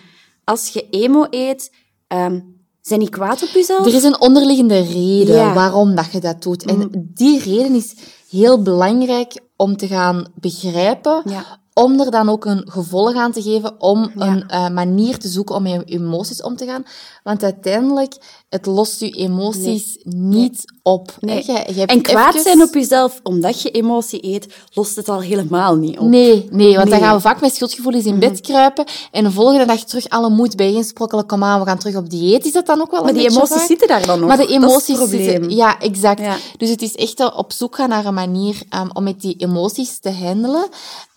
als 0.44 0.68
je 0.68 0.86
emo 0.90 1.26
eet, 1.30 1.72
ehm, 2.06 2.40
zijn 2.86 3.00
niet 3.00 3.08
kwaad 3.10 3.42
op 3.42 3.48
jezelf. 3.48 3.86
Er 3.86 3.94
is 3.94 4.02
een 4.02 4.20
onderliggende 4.20 4.80
reden 4.80 5.34
Ja. 5.34 5.54
waarom 5.54 5.94
dat 5.94 6.12
je 6.12 6.20
dat 6.20 6.42
doet. 6.42 6.64
En 6.64 6.90
die 7.14 7.38
reden 7.38 7.74
is 7.74 7.94
heel 8.30 8.62
belangrijk 8.62 9.40
om 9.56 9.76
te 9.76 9.86
gaan 9.86 10.26
begrijpen, 10.34 11.22
Ja. 11.24 11.58
Om 11.74 12.00
er 12.00 12.10
dan 12.10 12.28
ook 12.28 12.44
een 12.44 12.62
gevolg 12.70 13.14
aan 13.14 13.32
te 13.32 13.42
geven, 13.42 13.80
om 13.80 14.10
een 14.14 14.44
uh, 14.50 14.68
manier 14.68 15.18
te 15.18 15.28
zoeken 15.28 15.54
om 15.54 15.62
met 15.62 15.72
je 15.72 15.84
emoties 15.84 16.42
om 16.42 16.56
te 16.56 16.66
gaan. 16.66 16.84
Want 17.22 17.42
uiteindelijk, 17.42 18.14
het 18.48 18.66
lost 18.66 19.00
je 19.00 19.10
emoties 19.10 19.98
niet 20.02 20.72
op. 20.82 21.16
Nee. 21.20 21.42
Je, 21.46 21.52
je 21.52 21.78
hebt 21.78 21.90
en 21.90 22.02
kwaad 22.02 22.40
zijn 22.42 22.62
op 22.62 22.74
jezelf 22.74 23.20
omdat 23.22 23.62
je 23.62 23.70
emotie 23.70 24.26
eet, 24.26 24.54
lost 24.72 24.96
het 24.96 25.08
al 25.08 25.20
helemaal 25.20 25.76
niet 25.76 25.98
op. 25.98 26.08
Nee, 26.08 26.48
nee 26.50 26.76
want 26.76 26.90
dan 26.90 27.00
gaan 27.00 27.14
we 27.14 27.20
vaak 27.20 27.40
met 27.40 27.54
schuldgevoelens 27.54 28.04
in 28.04 28.18
bed 28.18 28.32
mhm. 28.32 28.42
kruipen 28.42 28.84
en 29.10 29.24
de 29.24 29.30
volgende 29.30 29.64
dag 29.64 29.84
terug 29.84 30.08
alle 30.08 30.30
moed 30.30 30.56
bijeensprokkelen. 30.56 31.26
Kom 31.26 31.44
aan, 31.44 31.60
we 31.60 31.66
gaan 31.66 31.78
terug 31.78 31.96
op 31.96 32.10
dieet. 32.10 32.44
Is 32.44 32.52
dat 32.52 32.66
dan 32.66 32.80
ook 32.80 32.90
wel 32.90 33.00
maar 33.00 33.10
een 33.10 33.16
die 33.16 33.30
emoties 33.30 33.66
zitten 33.66 33.88
daar 33.88 34.06
dan 34.06 34.18
nog. 34.18 34.28
Maar 34.28 34.36
de 34.36 34.46
emoties 34.46 34.98
zitten... 34.98 35.50
Ja, 35.50 35.80
exact. 35.80 36.22
Dus 36.56 36.70
het 36.70 36.82
is 36.82 36.94
echt 36.94 37.34
op 37.34 37.52
zoek 37.52 37.76
gaan 37.76 37.88
naar 37.88 38.04
een 38.04 38.14
manier 38.14 38.62
um, 38.80 38.90
om 38.92 39.02
met 39.02 39.20
die 39.20 39.36
emoties 39.36 39.98
te 39.98 40.10
handelen. 40.10 40.68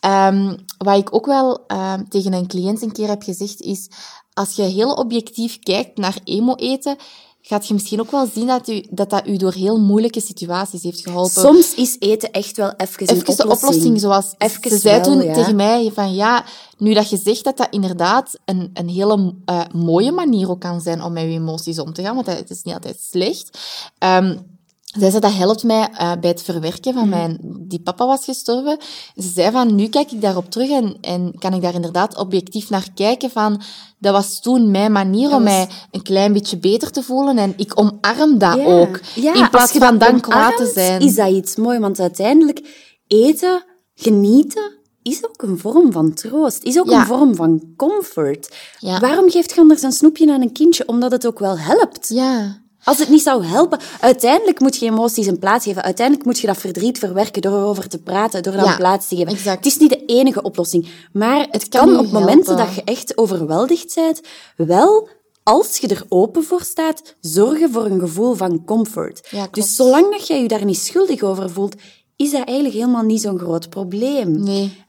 Um, 0.08 0.56
wat 0.78 0.98
ik 0.98 1.16
ook 1.16 1.26
wel 1.26 1.60
um, 1.68 2.10
tegen 2.10 2.34
een 2.34 2.48
cliënt 2.48 2.82
een 2.82 2.92
keer 2.92 3.08
heb 3.08 3.24
gezegd, 3.24 3.62
is 3.62 3.90
als 4.34 4.56
je 4.56 4.62
heel 4.62 4.94
objectief 4.94 5.60
kijkt 5.60 5.98
naar 5.98 6.18
emo-eten, 6.24 6.98
gaat 7.42 7.68
je 7.68 7.74
misschien 7.74 8.00
ook 8.00 8.12
wel 8.12 8.28
zien 8.34 8.48
dat, 8.48 8.68
u, 8.68 8.86
dat 8.90 9.10
dat 9.10 9.28
u 9.28 9.38
door 9.38 9.54
heel 9.54 9.80
moeilijke 9.80 10.22
situaties 10.22 10.84
heeft 10.84 11.02
geholpen. 11.02 11.42
Soms 11.42 11.76
is 11.76 11.96
eten 12.00 12.32
echt 12.32 12.58
wel 12.58 12.74
even, 12.78 13.00
even 13.00 13.16
een 13.16 13.22
oplossing. 13.22 13.52
oplossing. 13.52 14.00
Zoals 14.00 14.34
even 14.38 14.70
ze 14.70 14.78
zei 14.78 15.02
toen 15.02 15.20
tegen 15.20 15.56
mij 15.56 15.92
van 15.94 16.14
ja, 16.14 16.46
nu 16.78 16.94
dat 16.94 17.10
je 17.10 17.18
zegt 17.18 17.44
dat 17.44 17.58
dat 17.58 17.68
inderdaad 17.72 18.40
een, 18.46 18.70
een 18.74 18.90
hele 18.90 19.34
uh, 19.46 19.62
mooie 19.74 20.12
manier 20.12 20.50
ook 20.50 20.60
kan 20.60 20.82
zijn 20.82 21.04
om 21.04 21.14
met 21.14 21.24
je 21.24 21.30
emoties 21.30 21.80
om 21.80 21.94
te 21.94 22.02
gaan, 22.02 22.16
want 22.16 22.28
het 22.28 22.50
is 22.50 22.64
niet 22.64 22.74
altijd 22.74 23.00
slecht. 23.10 23.60
Um, 24.00 24.57
zij 24.96 25.10
zei, 25.10 25.22
dat 25.22 25.34
helpt 25.34 25.64
mij 25.64 25.90
uh, 25.92 26.12
bij 26.20 26.30
het 26.30 26.42
verwerken 26.42 26.94
van 26.94 27.10
mhm. 27.10 27.18
mijn... 27.18 27.40
Die 27.68 27.82
papa 27.82 28.06
was 28.06 28.24
gestorven. 28.24 28.78
Ze 29.16 29.30
zei 29.30 29.52
van, 29.52 29.76
nu 29.76 29.88
kijk 29.88 30.12
ik 30.12 30.22
daarop 30.22 30.52
terug 30.52 30.70
en, 30.70 30.98
en 31.02 31.34
kan 31.40 31.54
ik 31.54 31.62
daar 31.62 31.74
inderdaad 31.74 32.18
objectief 32.18 32.70
naar 32.70 32.88
kijken 32.96 33.30
van... 33.30 33.62
Dat 34.00 34.14
was 34.14 34.42
toen 34.42 34.72
mijn 34.72 34.92
manier 34.92 35.34
om 35.34 35.44
mij 35.44 35.68
een 35.92 36.02
klein 36.02 36.34
beetje 36.34 36.58
beter 36.58 36.92
te 36.92 37.04
voelen. 37.04 37.38
En 37.38 37.54
ik 37.58 37.80
omarm 37.80 38.38
dat 38.38 38.60
ook. 38.60 39.00
Ja, 39.16 39.34
in 39.34 39.50
plaats 39.50 39.72
van 39.72 39.98
dan 39.98 40.20
kwaad 40.20 40.58
te 40.58 40.72
zijn. 40.74 41.02
is 41.02 41.16
dat 41.16 41.30
iets 41.30 41.56
mooi. 41.56 41.80
Want 41.80 42.00
uiteindelijk, 42.00 42.62
eten, 43.08 43.64
genieten, 43.96 44.78
is 45.02 45.26
ook 45.26 45.42
een 45.42 45.60
vorm 45.60 45.92
van 45.92 46.14
troost. 46.14 46.64
Is 46.64 46.80
ook 46.80 46.92
een 46.92 47.06
vorm 47.06 47.36
van 47.36 47.74
comfort. 47.76 48.56
Ja. 48.80 49.00
Waarom 49.00 49.30
geeft 49.30 49.54
je 49.54 49.62
anders 49.62 49.82
een 49.82 49.92
snoepje 49.92 50.34
aan 50.34 50.42
een 50.42 50.54
kindje? 50.54 50.88
Omdat 50.88 51.12
het 51.12 51.28
ook 51.28 51.40
wel 51.40 51.60
helpt. 51.60 52.10
Ja. 52.10 52.66
Als 52.88 52.98
het 52.98 53.10
niet 53.10 53.22
zou 53.22 53.46
helpen, 53.46 53.80
uiteindelijk 54.00 54.60
moet 54.60 54.78
je 54.78 54.86
emoties 54.86 55.28
een 55.28 55.40
plaats 55.40 55.66
geven. 55.66 55.84
Uiteindelijk 55.84 56.26
moet 56.26 56.40
je 56.40 56.48
dat 56.48 56.58
verdriet 56.58 57.00
verwerken 57.00 57.42
door 57.42 57.58
erover 57.58 57.88
te 57.88 57.98
praten, 57.98 58.44
door 58.44 58.54
dat 58.54 58.68
een 58.68 58.76
plaats 58.76 59.08
te 59.08 59.16
geven. 59.16 59.32
Exact. 59.32 59.58
Het 59.58 59.66
is 59.66 59.78
niet 59.78 59.90
de 59.90 60.06
enige 60.06 60.42
oplossing. 60.42 60.88
Maar 61.12 61.48
het, 61.52 61.68
kan, 61.68 62.00
op 62.00 62.12
momenten 62.12 62.58
dat 62.58 62.76
je 62.76 62.84
echt 62.84 63.18
overweldigd 63.18 63.96
bent, 63.96 64.22
wel 64.56 65.10
als 65.44 65.78
je 65.78 65.88
er 65.88 66.06
open 66.10 66.44
voor 66.44 66.62
staat, 66.62 67.16
zorgen 67.22 67.72
voor 67.72 67.86
een 67.86 68.00
gevoel 68.00 68.34
van 68.34 68.66
comfort. 68.66 69.28
Ja, 69.30 69.48
dus 69.52 69.76
zolang 69.76 70.12
dat 70.12 70.28
jij 70.28 70.42
je 70.42 70.48
daar 70.48 70.66
niet 70.66 70.80
schuldig 70.80 71.22
over 71.22 71.50
voelt, 71.50 71.76
is 72.16 72.32
dat 72.32 72.46
eigenlijk 72.46 72.78
helemaal 72.78 73.04
niet 73.04 73.22
zo'n 73.22 73.40
groot 73.40 73.70
probleem. 73.70 74.44
Nee 74.44 74.86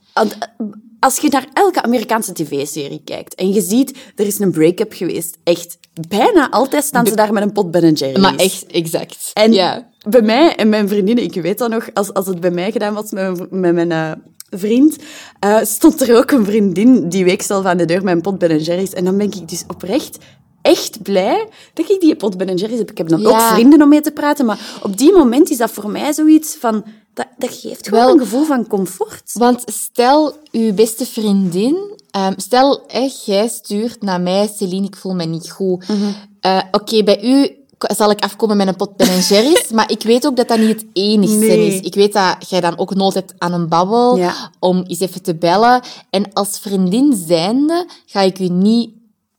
als 1.00 1.18
je 1.18 1.28
naar 1.28 1.46
elke 1.52 1.82
Amerikaanse 1.82 2.32
tv-serie 2.32 3.02
kijkt 3.04 3.34
en 3.34 3.52
je 3.52 3.60
ziet, 3.60 3.98
er 4.16 4.26
is 4.26 4.38
een 4.38 4.50
break-up 4.50 4.92
geweest. 4.92 5.38
Echt, 5.44 5.78
bijna 6.08 6.50
altijd 6.50 6.84
staan 6.84 7.06
ze 7.06 7.16
daar 7.16 7.32
met 7.32 7.42
een 7.42 7.52
pot 7.52 7.70
Ben 7.70 7.92
Jerry's. 7.92 8.22
Maar 8.22 8.34
echt, 8.34 8.66
exact. 8.66 9.30
En 9.34 9.52
ja. 9.52 9.90
bij 10.08 10.22
mij 10.22 10.56
en 10.56 10.68
mijn 10.68 10.88
vriendinnen, 10.88 11.24
ik 11.24 11.34
weet 11.34 11.58
dat 11.58 11.70
nog, 11.70 11.88
als, 11.94 12.14
als 12.14 12.26
het 12.26 12.40
bij 12.40 12.50
mij 12.50 12.72
gedaan 12.72 12.94
was 12.94 13.10
met, 13.10 13.50
met 13.50 13.74
mijn 13.74 13.90
uh, 13.90 14.12
vriend, 14.50 14.96
uh, 15.44 15.58
stond 15.62 16.00
er 16.00 16.16
ook 16.16 16.30
een 16.30 16.44
vriendin 16.44 17.08
die 17.08 17.24
week 17.24 17.42
zelf 17.42 17.64
aan 17.64 17.76
de 17.76 17.84
deur 17.84 18.02
met 18.02 18.14
een 18.14 18.20
pot 18.20 18.38
Ben 18.38 18.58
Jerry's. 18.58 18.92
En 18.92 19.04
dan 19.04 19.16
ben 19.16 19.26
ik 19.26 19.48
dus 19.48 19.64
oprecht 19.68 20.18
echt 20.62 21.02
blij 21.02 21.48
dat 21.74 21.90
ik 21.90 22.00
die 22.00 22.16
pot 22.16 22.36
Ben 22.36 22.56
Jerry's 22.56 22.78
heb. 22.78 22.90
Ik 22.90 22.98
heb 22.98 23.08
dan 23.08 23.26
ook 23.26 23.40
vrienden 23.40 23.82
om 23.82 23.88
mee 23.88 24.00
te 24.00 24.12
praten, 24.12 24.46
maar 24.46 24.78
op 24.82 24.96
die 24.96 25.12
moment 25.12 25.50
is 25.50 25.56
dat 25.56 25.70
voor 25.70 25.90
mij 25.90 26.12
zoiets 26.12 26.56
van 26.60 26.84
dat, 27.18 27.26
dat 27.36 27.54
geeft 27.54 27.88
gewoon 27.88 28.04
Wel, 28.04 28.12
een 28.12 28.20
gevoel 28.20 28.44
van 28.44 28.66
comfort. 28.66 29.30
Want 29.32 29.62
stel, 29.66 30.36
uw 30.52 30.72
beste 30.74 31.06
vriendin... 31.06 31.96
Um, 32.16 32.34
stel, 32.36 32.86
echt, 32.86 33.24
jij 33.24 33.48
stuurt 33.48 34.02
naar 34.02 34.20
mij, 34.20 34.52
Celine, 34.56 34.86
ik 34.86 34.96
voel 34.96 35.14
me 35.14 35.24
niet 35.24 35.50
goed. 35.50 35.88
Mm 35.88 36.14
uh, 36.42 36.60
Oké, 36.70 37.02
bij 37.02 37.22
u 37.22 37.56
zal 37.78 38.10
ik 38.10 38.20
afkomen 38.20 38.56
met 38.56 38.68
een 38.68 38.76
pot 38.76 38.96
Ben 38.96 39.18
Jerry's, 39.20 39.68
maar 39.74 39.90
ik 39.90 40.02
weet 40.02 40.26
ook 40.26 40.36
dat 40.36 40.48
dat 40.48 40.58
niet 40.58 40.68
het 40.68 40.84
enigste 40.92 41.38
nee. 41.38 41.66
is. 41.66 41.80
Ik 41.80 41.94
weet 41.94 42.12
dat 42.12 42.36
jij 42.48 42.60
dan 42.60 42.78
ook 42.78 42.94
nood 42.94 43.14
hebt 43.14 43.34
aan 43.38 43.52
een 43.52 43.68
babbel, 43.68 44.16
ja. 44.16 44.50
om 44.58 44.84
eens 44.86 45.00
even 45.00 45.22
te 45.22 45.34
bellen. 45.34 45.82
En 46.10 46.32
als 46.32 46.58
vriendin 46.58 47.24
zijnde 47.26 47.86
ga 48.06 48.20
ik 48.20 48.38
u 48.38 48.48
niet 48.48 48.90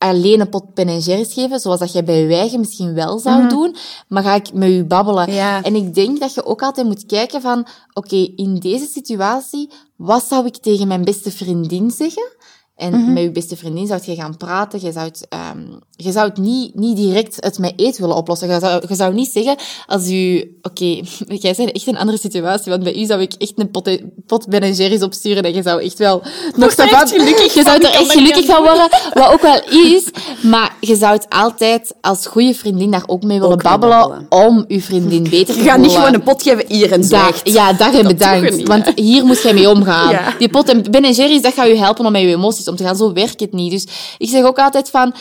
alleen 0.08 0.40
een 0.40 0.48
pot 0.48 0.74
Ben 0.74 1.02
geven, 1.02 1.60
zoals 1.60 1.78
dat 1.78 1.92
jij 1.92 2.04
bij 2.04 2.20
je 2.20 2.34
eigen 2.34 2.60
misschien 2.60 2.94
wel 2.94 3.18
zou 3.18 3.38
mhm. 3.38 3.48
doen, 3.48 3.76
maar 4.08 4.22
ga 4.22 4.34
ik 4.34 4.52
met 4.52 4.70
u 4.70 4.84
babbelen. 4.84 5.28
En 5.62 5.74
ik 5.74 5.94
denk 5.94 6.20
dat 6.20 6.34
je 6.34 6.44
ook 6.44 6.62
altijd 6.62 6.86
moet 6.86 7.06
kijken 7.06 7.40
van, 7.40 7.66
oké, 7.92 8.16
in 8.36 8.54
deze 8.54 8.86
situatie, 8.86 9.70
wat 9.96 10.24
zou 10.24 10.46
ik 10.46 10.56
tegen 10.56 10.88
mijn 10.88 11.04
beste 11.04 11.30
vriendin 11.30 11.90
zeggen? 11.90 12.28
En 12.80 13.00
mhm. 13.00 13.12
met 13.12 13.22
je 13.22 13.30
beste 13.30 13.56
vriendin 13.56 13.86
zou 13.86 14.00
je 14.04 14.14
gaan 14.14 14.36
praten. 14.36 14.80
Je 14.82 14.92
zou 14.92 15.06
het, 15.06 15.26
um, 15.54 15.78
je 15.96 16.12
zou 16.12 16.28
het 16.28 16.38
niet, 16.38 16.74
niet 16.74 16.96
direct 16.96 17.36
het 17.40 17.58
met 17.58 17.72
eten 17.76 18.00
willen 18.00 18.16
oplossen. 18.16 18.48
Je 18.48 18.58
zou, 18.60 18.82
je 18.88 18.94
zou 18.94 19.14
niet 19.14 19.30
zeggen, 19.32 19.56
als 19.86 20.10
u... 20.10 20.56
Oké, 20.62 20.82
okay, 20.82 21.04
jij 21.44 21.54
bent 21.56 21.72
echt 21.72 21.86
een 21.86 21.98
andere 21.98 22.18
situatie. 22.18 22.70
Want 22.70 22.82
bij 22.82 22.96
u 22.96 23.04
zou 23.04 23.20
ik 23.20 23.32
echt 23.38 23.52
een 23.56 23.70
pot, 23.70 23.98
pot 24.26 24.48
Ben 24.48 24.72
Jerry's 24.72 25.02
opsturen. 25.02 25.42
En 25.42 25.54
je 25.54 25.62
zou 25.62 25.82
echt 25.82 25.98
wel 25.98 26.22
nog 26.56 26.72
zo 26.72 26.86
van... 26.86 27.08
gelukkig 27.18 27.54
Je 27.54 27.62
zou 27.62 27.80
er 27.80 27.90
echt 27.90 28.12
gelukkig 28.12 28.44
van 28.44 28.62
worden. 28.62 28.88
Wat 29.12 29.32
ook 29.32 29.42
wel 29.42 29.60
is. 29.68 30.10
Maar 30.42 30.74
je 30.80 30.96
zou 30.96 31.12
het 31.12 31.26
altijd 31.28 31.94
als 32.00 32.26
goede 32.26 32.54
vriendin 32.54 32.90
daar 32.90 33.04
ook 33.06 33.22
mee 33.22 33.40
willen 33.40 33.58
babbelen, 33.58 34.26
Om 34.28 34.64
je 34.68 34.80
vriendin 34.80 35.22
beter 35.22 35.46
te 35.46 35.52
voelen. 35.52 35.64
Je 35.64 35.70
gaat 35.70 35.80
niet 35.80 35.92
gewoon 35.92 36.14
een 36.14 36.22
pot 36.22 36.42
geven 36.42 36.64
hier 36.68 36.92
en 36.92 37.08
daar. 37.08 37.40
Ja, 37.44 37.72
dag 37.72 37.94
en 37.94 38.06
bedankt. 38.06 38.68
Want 38.68 38.92
hier 38.94 39.24
moet 39.24 39.42
jij 39.42 39.54
mee 39.54 39.68
omgaan. 39.68 40.10
Ja. 40.10 40.34
Die 40.38 40.48
pot 40.48 40.68
en 40.68 40.82
Ben 40.90 41.12
Jerry's, 41.12 41.42
dat 41.42 41.54
gaat 41.54 41.66
je 41.66 41.76
helpen 41.76 42.06
om 42.06 42.12
met 42.12 42.20
je 42.20 42.28
emoties 42.28 42.68
om 42.70 42.76
te 42.76 42.84
gaan. 42.84 42.96
Zo 42.96 43.12
werkt 43.12 43.40
het 43.40 43.52
niet. 43.52 43.70
Dus 43.70 44.14
ik 44.18 44.28
zeg 44.28 44.44
ook 44.44 44.58
altijd 44.58 44.90
van, 44.90 45.14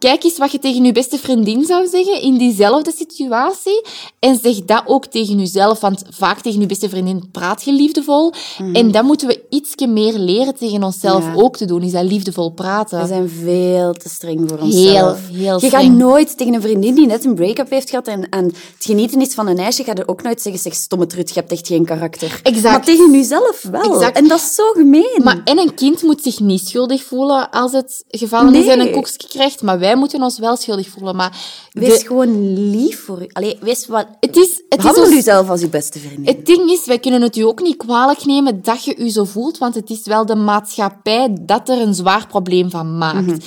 kijk 0.00 0.24
eens 0.24 0.38
wat 0.38 0.52
je 0.52 0.58
tegen 0.58 0.84
je 0.84 0.92
beste 0.92 1.18
vriendin 1.18 1.64
zou 1.64 1.86
zeggen 1.86 2.22
in 2.22 2.38
diezelfde 2.38 2.92
situatie. 2.96 3.84
En 4.18 4.38
zeg 4.42 4.64
dat 4.64 4.82
ook 4.86 5.06
tegen 5.06 5.38
jezelf, 5.38 5.80
want 5.80 6.02
vaak 6.10 6.40
tegen 6.40 6.60
je 6.60 6.66
beste 6.66 6.88
vriendin 6.88 7.28
praat 7.32 7.64
je 7.64 7.72
liefdevol. 7.72 8.32
Mhm. 8.58 8.74
En 8.74 8.90
dan 8.90 9.04
moeten 9.04 9.28
we 9.28 9.42
ietsje 9.50 9.86
meer 9.86 10.12
leren 10.12 10.54
tegen 10.54 10.82
onszelf 10.82 11.24
ook 11.34 11.56
te 11.56 11.64
doen, 11.64 11.82
is 11.82 11.92
dat 11.92 12.04
liefdevol 12.04 12.50
praten. 12.50 13.00
We 13.00 13.06
zijn 13.06 13.28
veel 13.28 13.92
te 13.92 14.08
streng 14.08 14.48
voor 14.48 14.58
onszelf. 14.58 15.18
Heel, 15.28 15.36
heel 15.36 15.60
Je 15.60 15.70
gaat 15.70 15.88
nooit 15.88 16.36
tegen 16.36 16.54
een 16.54 16.62
vriendin 16.62 16.94
die 16.94 17.06
net 17.06 17.24
een 17.24 17.34
break-up 17.34 17.70
heeft 17.70 17.90
gehad 17.90 18.06
en, 18.06 18.28
en 18.28 18.44
het 18.44 18.84
genieten 18.84 19.20
is 19.20 19.34
van 19.34 19.46
een 19.46 19.58
ijsje, 19.58 19.84
ga 19.84 19.92
je 19.94 20.08
ook 20.08 20.22
nooit 20.22 20.42
zeggen, 20.42 20.62
zeg 20.62 20.74
stomme 20.74 21.06
trut, 21.06 21.28
je 21.28 21.34
hebt 21.34 21.52
echt 21.52 21.66
geen 21.66 21.84
karakter. 21.84 22.40
Exact. 22.42 22.62
Maar 22.62 22.84
tegen 22.84 23.12
jezelf 23.12 23.62
wel. 23.70 23.94
Exact. 23.94 24.16
En 24.16 24.28
dat 24.28 24.38
is 24.38 24.54
zo 24.54 24.70
gemeen. 24.72 25.20
Maar, 25.22 25.40
en 25.44 25.58
een 25.58 25.74
kind 25.74 26.02
moet 26.02 26.22
zich 26.22 26.40
niet 26.40 26.68
schuldig 26.68 27.02
voelen 27.02 27.50
als 27.50 27.72
het 27.72 28.04
gevallen 28.08 28.54
is 28.54 28.66
en 28.66 28.80
een 28.80 28.92
koekje 28.92 29.28
krijgt, 29.28 29.59
maar 29.60 29.78
wij 29.78 29.96
moeten 29.96 30.22
ons 30.22 30.38
wel 30.38 30.56
schuldig 30.56 30.88
voelen. 30.88 31.16
Maar 31.16 31.36
wees 31.72 32.02
gewoon 32.02 32.52
lief 32.70 33.04
voor 33.04 33.22
u. 33.22 33.26
Allee, 33.32 33.58
wees 33.60 33.86
wat... 33.86 34.06
Het 34.20 34.36
is, 34.36 34.62
het 34.68 34.82
Handel 34.82 35.04
is 35.04 35.14
jezelf 35.14 35.48
als 35.48 35.60
je 35.60 35.68
beste 35.68 35.98
vriendin. 35.98 36.34
Het 36.34 36.46
ding 36.46 36.70
is, 36.70 36.86
wij 36.86 36.98
kunnen 36.98 37.22
het 37.22 37.36
u 37.36 37.42
ook 37.42 37.62
niet 37.62 37.76
kwalijk 37.76 38.24
nemen 38.24 38.62
dat 38.62 38.84
je 38.84 38.96
u 38.96 39.08
zo 39.08 39.24
voelt, 39.24 39.58
want 39.58 39.74
het 39.74 39.90
is 39.90 40.00
wel 40.04 40.26
de 40.26 40.36
maatschappij 40.36 41.36
dat 41.40 41.68
er 41.68 41.80
een 41.80 41.94
zwaar 41.94 42.26
probleem 42.26 42.70
van 42.70 42.98
maakt. 42.98 43.26
Mm 43.26 43.38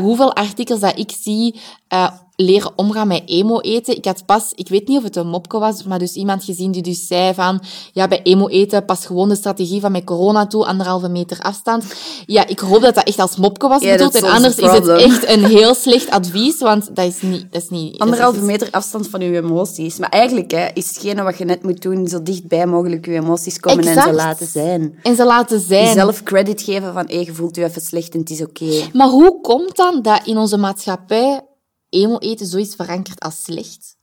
Hoeveel 0.00 0.34
artikels 0.34 0.80
dat 0.80 0.98
ik 0.98 1.12
zie... 1.22 1.60
Uh, 1.94 2.10
leren 2.40 2.72
omgaan 2.76 3.08
met 3.08 3.22
emo-eten. 3.26 3.96
Ik 3.96 4.04
had 4.04 4.26
pas, 4.26 4.52
ik 4.54 4.68
weet 4.68 4.88
niet 4.88 4.98
of 4.98 5.04
het 5.04 5.16
een 5.16 5.26
mopke 5.26 5.58
was, 5.58 5.82
maar 5.82 5.98
dus 5.98 6.14
iemand 6.14 6.44
gezien 6.44 6.70
die 6.70 6.82
dus 6.82 7.06
zei 7.06 7.34
van, 7.34 7.62
ja, 7.92 8.08
bij 8.08 8.22
emo-eten 8.22 8.84
pas 8.84 9.06
gewoon 9.06 9.28
de 9.28 9.34
strategie 9.34 9.80
van 9.80 9.92
met 9.92 10.04
corona 10.04 10.46
toe, 10.46 10.66
anderhalve 10.66 11.08
meter 11.08 11.38
afstand. 11.40 11.84
Ja, 12.26 12.46
ik 12.46 12.58
hoop 12.58 12.82
dat 12.82 12.94
dat 12.94 13.04
echt 13.04 13.18
als 13.18 13.36
mopke 13.36 13.68
was 13.68 13.82
bedoeld. 13.82 14.14
En 14.14 14.24
anders 14.24 14.56
is 14.56 14.70
het 14.70 14.88
echt 14.88 15.28
een 15.28 15.44
heel 15.44 15.74
slecht 15.74 16.10
advies, 16.10 16.58
want 16.58 16.96
dat 16.96 17.06
is 17.06 17.20
niet... 17.22 17.46
Dat 17.50 17.62
is 17.62 17.68
niet 17.68 17.98
anderhalve 17.98 18.40
meter 18.40 18.68
afstand 18.70 19.08
van 19.08 19.20
uw 19.20 19.32
emoties. 19.32 19.98
Maar 19.98 20.08
eigenlijk 20.08 20.50
hè, 20.50 20.66
is 20.74 20.88
hetgene 20.88 21.22
wat 21.22 21.38
je 21.38 21.44
net 21.44 21.62
moet 21.62 21.82
doen, 21.82 22.08
zo 22.08 22.22
dichtbij 22.22 22.66
mogelijk 22.66 23.06
uw 23.06 23.14
emoties 23.14 23.60
komen 23.60 23.86
en 23.86 24.02
ze 24.02 24.12
laten 24.12 24.46
zijn. 24.46 24.98
En 25.02 25.16
ze 25.16 25.24
laten 25.24 25.60
zijn. 25.60 25.86
Jezelf 25.86 26.22
credit 26.22 26.62
geven 26.62 26.92
van, 26.92 27.04
hey, 27.06 27.24
je 27.24 27.34
voelt 27.34 27.56
je 27.56 27.64
even 27.64 27.82
slecht 27.82 28.14
en 28.14 28.20
het 28.20 28.30
is 28.30 28.42
oké. 28.42 28.88
Maar 28.92 29.08
hoe 29.08 29.40
komt 29.40 29.76
dan 29.76 30.02
dat 30.02 30.20
in 30.24 30.38
onze 30.38 30.56
maatschappij 30.56 31.40
emo-eten 31.90 32.46
zoiets 32.46 32.74
verankerd 32.74 33.20
als 33.20 33.42
slecht? 33.42 33.98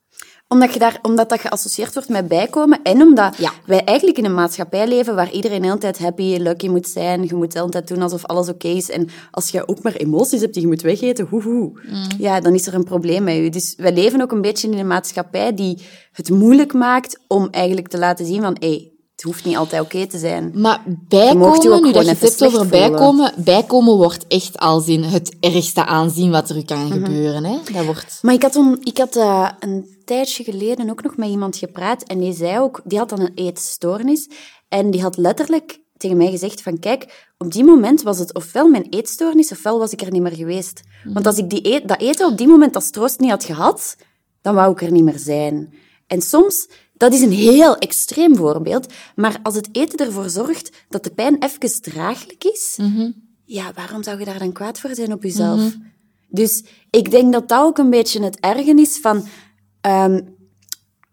Omdat, 0.50 0.73
je 0.73 0.80
daar, 0.80 1.00
omdat 1.02 1.30
dat 1.30 1.39
geassocieerd 1.39 1.93
wordt 1.93 2.10
met 2.10 2.28
bijkomen 2.28 2.82
en 2.84 3.02
omdat 3.02 3.38
wij 3.65 3.84
eigenlijk 3.84 4.17
in 4.17 4.26
een 4.26 4.34
maatschappij 4.34 4.88
leven 4.88 5.15
waar 5.15 5.32
iedereen 5.32 5.62
de 5.62 5.67
hele 5.67 5.80
tijd 5.80 6.00
happy, 6.00 6.38
lucky 6.38 6.67
moet 6.67 6.88
zijn. 6.88 7.23
Je 7.23 7.36
moet 7.36 7.52
de 7.52 7.60
hele 7.60 7.71
tijd 7.71 7.88
doen 7.88 8.02
alsof 8.02 8.26
alles 8.26 8.50
oké 8.50 8.67
is. 8.67 8.89
En 8.89 9.10
als 9.32 9.50
je 9.50 9.67
ook 9.67 9.84
maar 9.84 9.93
emoties 9.93 10.41
hebt 10.41 10.54
die 10.54 10.62
je 10.62 10.67
moet 10.67 10.82
wegeten, 10.82 11.28
hoehoe, 11.30 11.71
mm. 11.89 12.08
ja, 12.17 12.39
dan 12.39 12.54
is 12.54 12.67
er 12.67 12.73
een 12.73 12.84
probleem 12.84 13.23
met 13.23 13.36
je. 13.36 13.50
Dus 13.50 13.73
wij 13.78 13.93
leven 13.93 14.21
ook 14.21 14.32
een 14.32 14.41
beetje 14.41 14.69
in 14.69 14.78
een 14.78 14.88
maatschappij 14.88 15.54
die 15.54 15.82
het 16.12 16.30
moeilijk 16.30 16.73
maakt 16.73 17.19
om 17.28 17.47
eigenlijk 17.52 17.88
te 17.88 17.97
laten 17.97 18.26
zien 18.26 18.41
van, 18.41 18.56
hé, 18.60 18.67
hey, 18.67 18.91
Het 19.17 19.25
hoeft 19.25 19.45
niet 19.45 19.58
altijd 19.58 19.82
oké 19.82 20.08
te 20.08 20.17
zijn. 20.17 20.51
Maar 20.56 20.84
bijkomen, 21.08 21.82
nu 21.84 21.91
dat 21.91 22.03
je 22.06 22.10
het 22.10 22.19
hebt 22.21 22.43
over 22.43 22.51
voelen. 22.51 22.69
bijkomen, 22.69 23.34
bijkomen 23.38 23.95
wordt 23.95 24.27
echt 24.27 24.58
als 24.58 24.88
in 24.88 25.03
het 25.03 25.36
ergste 25.39 25.86
aanzien 25.86 26.32
wat 26.32 26.49
er 26.49 26.58
u 26.58 26.62
kan 26.63 26.86
Mhm. 26.88 26.91
gebeuren. 26.93 27.43
Hè? 27.43 27.58
Dat 27.73 27.86
wordt... 27.86 28.19
Maar 28.21 28.34
ik 28.34 28.41
had, 28.41 28.51
toen, 28.51 28.77
ik 28.84 28.97
had 28.97 29.15
eh, 29.15 29.49
een 29.60 29.97
tijdje 30.06 30.43
geleden 30.43 30.89
ook 30.89 31.03
nog 31.03 31.15
met 31.17 31.30
iemand 31.30 31.58
gepraat 31.58 32.03
en 32.03 32.19
die 32.19 32.34
zei 32.34 32.60
ook, 32.60 32.82
die 32.84 32.97
had 32.97 33.10
dan 33.10 33.19
een 33.19 33.32
eetstoornis 33.36 34.30
en 34.67 34.91
die 34.91 35.01
had 35.01 35.17
letterlijk 35.17 35.80
tegen 35.97 36.17
mij 36.17 36.30
gezegd 36.32 36.62
van 36.62 36.80
kijk, 36.80 37.27
op 37.38 37.51
die 37.51 37.63
moment 37.63 38.01
was 38.01 38.19
het 38.19 38.34
ofwel 38.34 38.67
mijn 38.69 38.88
eetstoornis 38.89 39.51
ofwel 39.51 39.80
was 39.80 39.91
ik 39.91 40.01
er 40.01 40.12
niet 40.12 40.21
meer 40.21 40.36
geweest. 40.36 40.82
Want 41.13 41.25
als 41.25 41.38
ik 41.38 41.49
die 41.49 41.73
eet, 41.73 41.88
dat 41.88 42.01
eten 42.01 42.27
op 42.27 42.38
die 42.38 42.47
moment 42.47 42.75
als 42.75 42.89
troost 42.89 43.19
niet 43.19 43.30
had 43.30 43.43
gehad, 43.43 43.95
dan 44.41 44.56
wou 44.56 44.71
ik 44.71 44.82
er 44.82 44.91
niet 44.91 45.03
meer 45.03 45.19
zijn. 45.19 45.73
En 46.08 46.21
soms, 46.21 46.67
dat 46.97 47.13
is 47.13 47.21
een 47.21 47.31
heel 47.31 47.75
extreem 47.77 48.36
voorbeeld, 48.36 48.93
maar 49.15 49.39
als 49.43 49.55
het 49.55 49.69
eten 49.71 50.05
ervoor 50.05 50.29
zorgt 50.29 50.71
dat 50.89 51.03
de 51.03 51.12
pijn 51.12 51.43
even 51.43 51.81
draaglijk 51.81 52.43
is, 52.43 52.77
ja, 53.45 53.71
waarom 53.75 54.03
zou 54.03 54.19
je 54.19 54.25
daar 54.25 54.39
dan 54.39 54.51
kwaad 54.51 54.79
voor 54.79 54.95
zijn 54.95 55.13
op 55.13 55.23
jezelf? 55.23 55.75
Dus 56.29 56.63
ik 56.89 57.12
denk 57.12 57.33
dat 57.33 57.49
dat 57.49 57.63
ook 57.63 57.77
een 57.77 57.89
beetje 57.89 58.23
het 58.23 58.39
ergen 58.39 58.79
is 58.79 58.97
van... 58.97 59.27
ehm, 59.81 60.21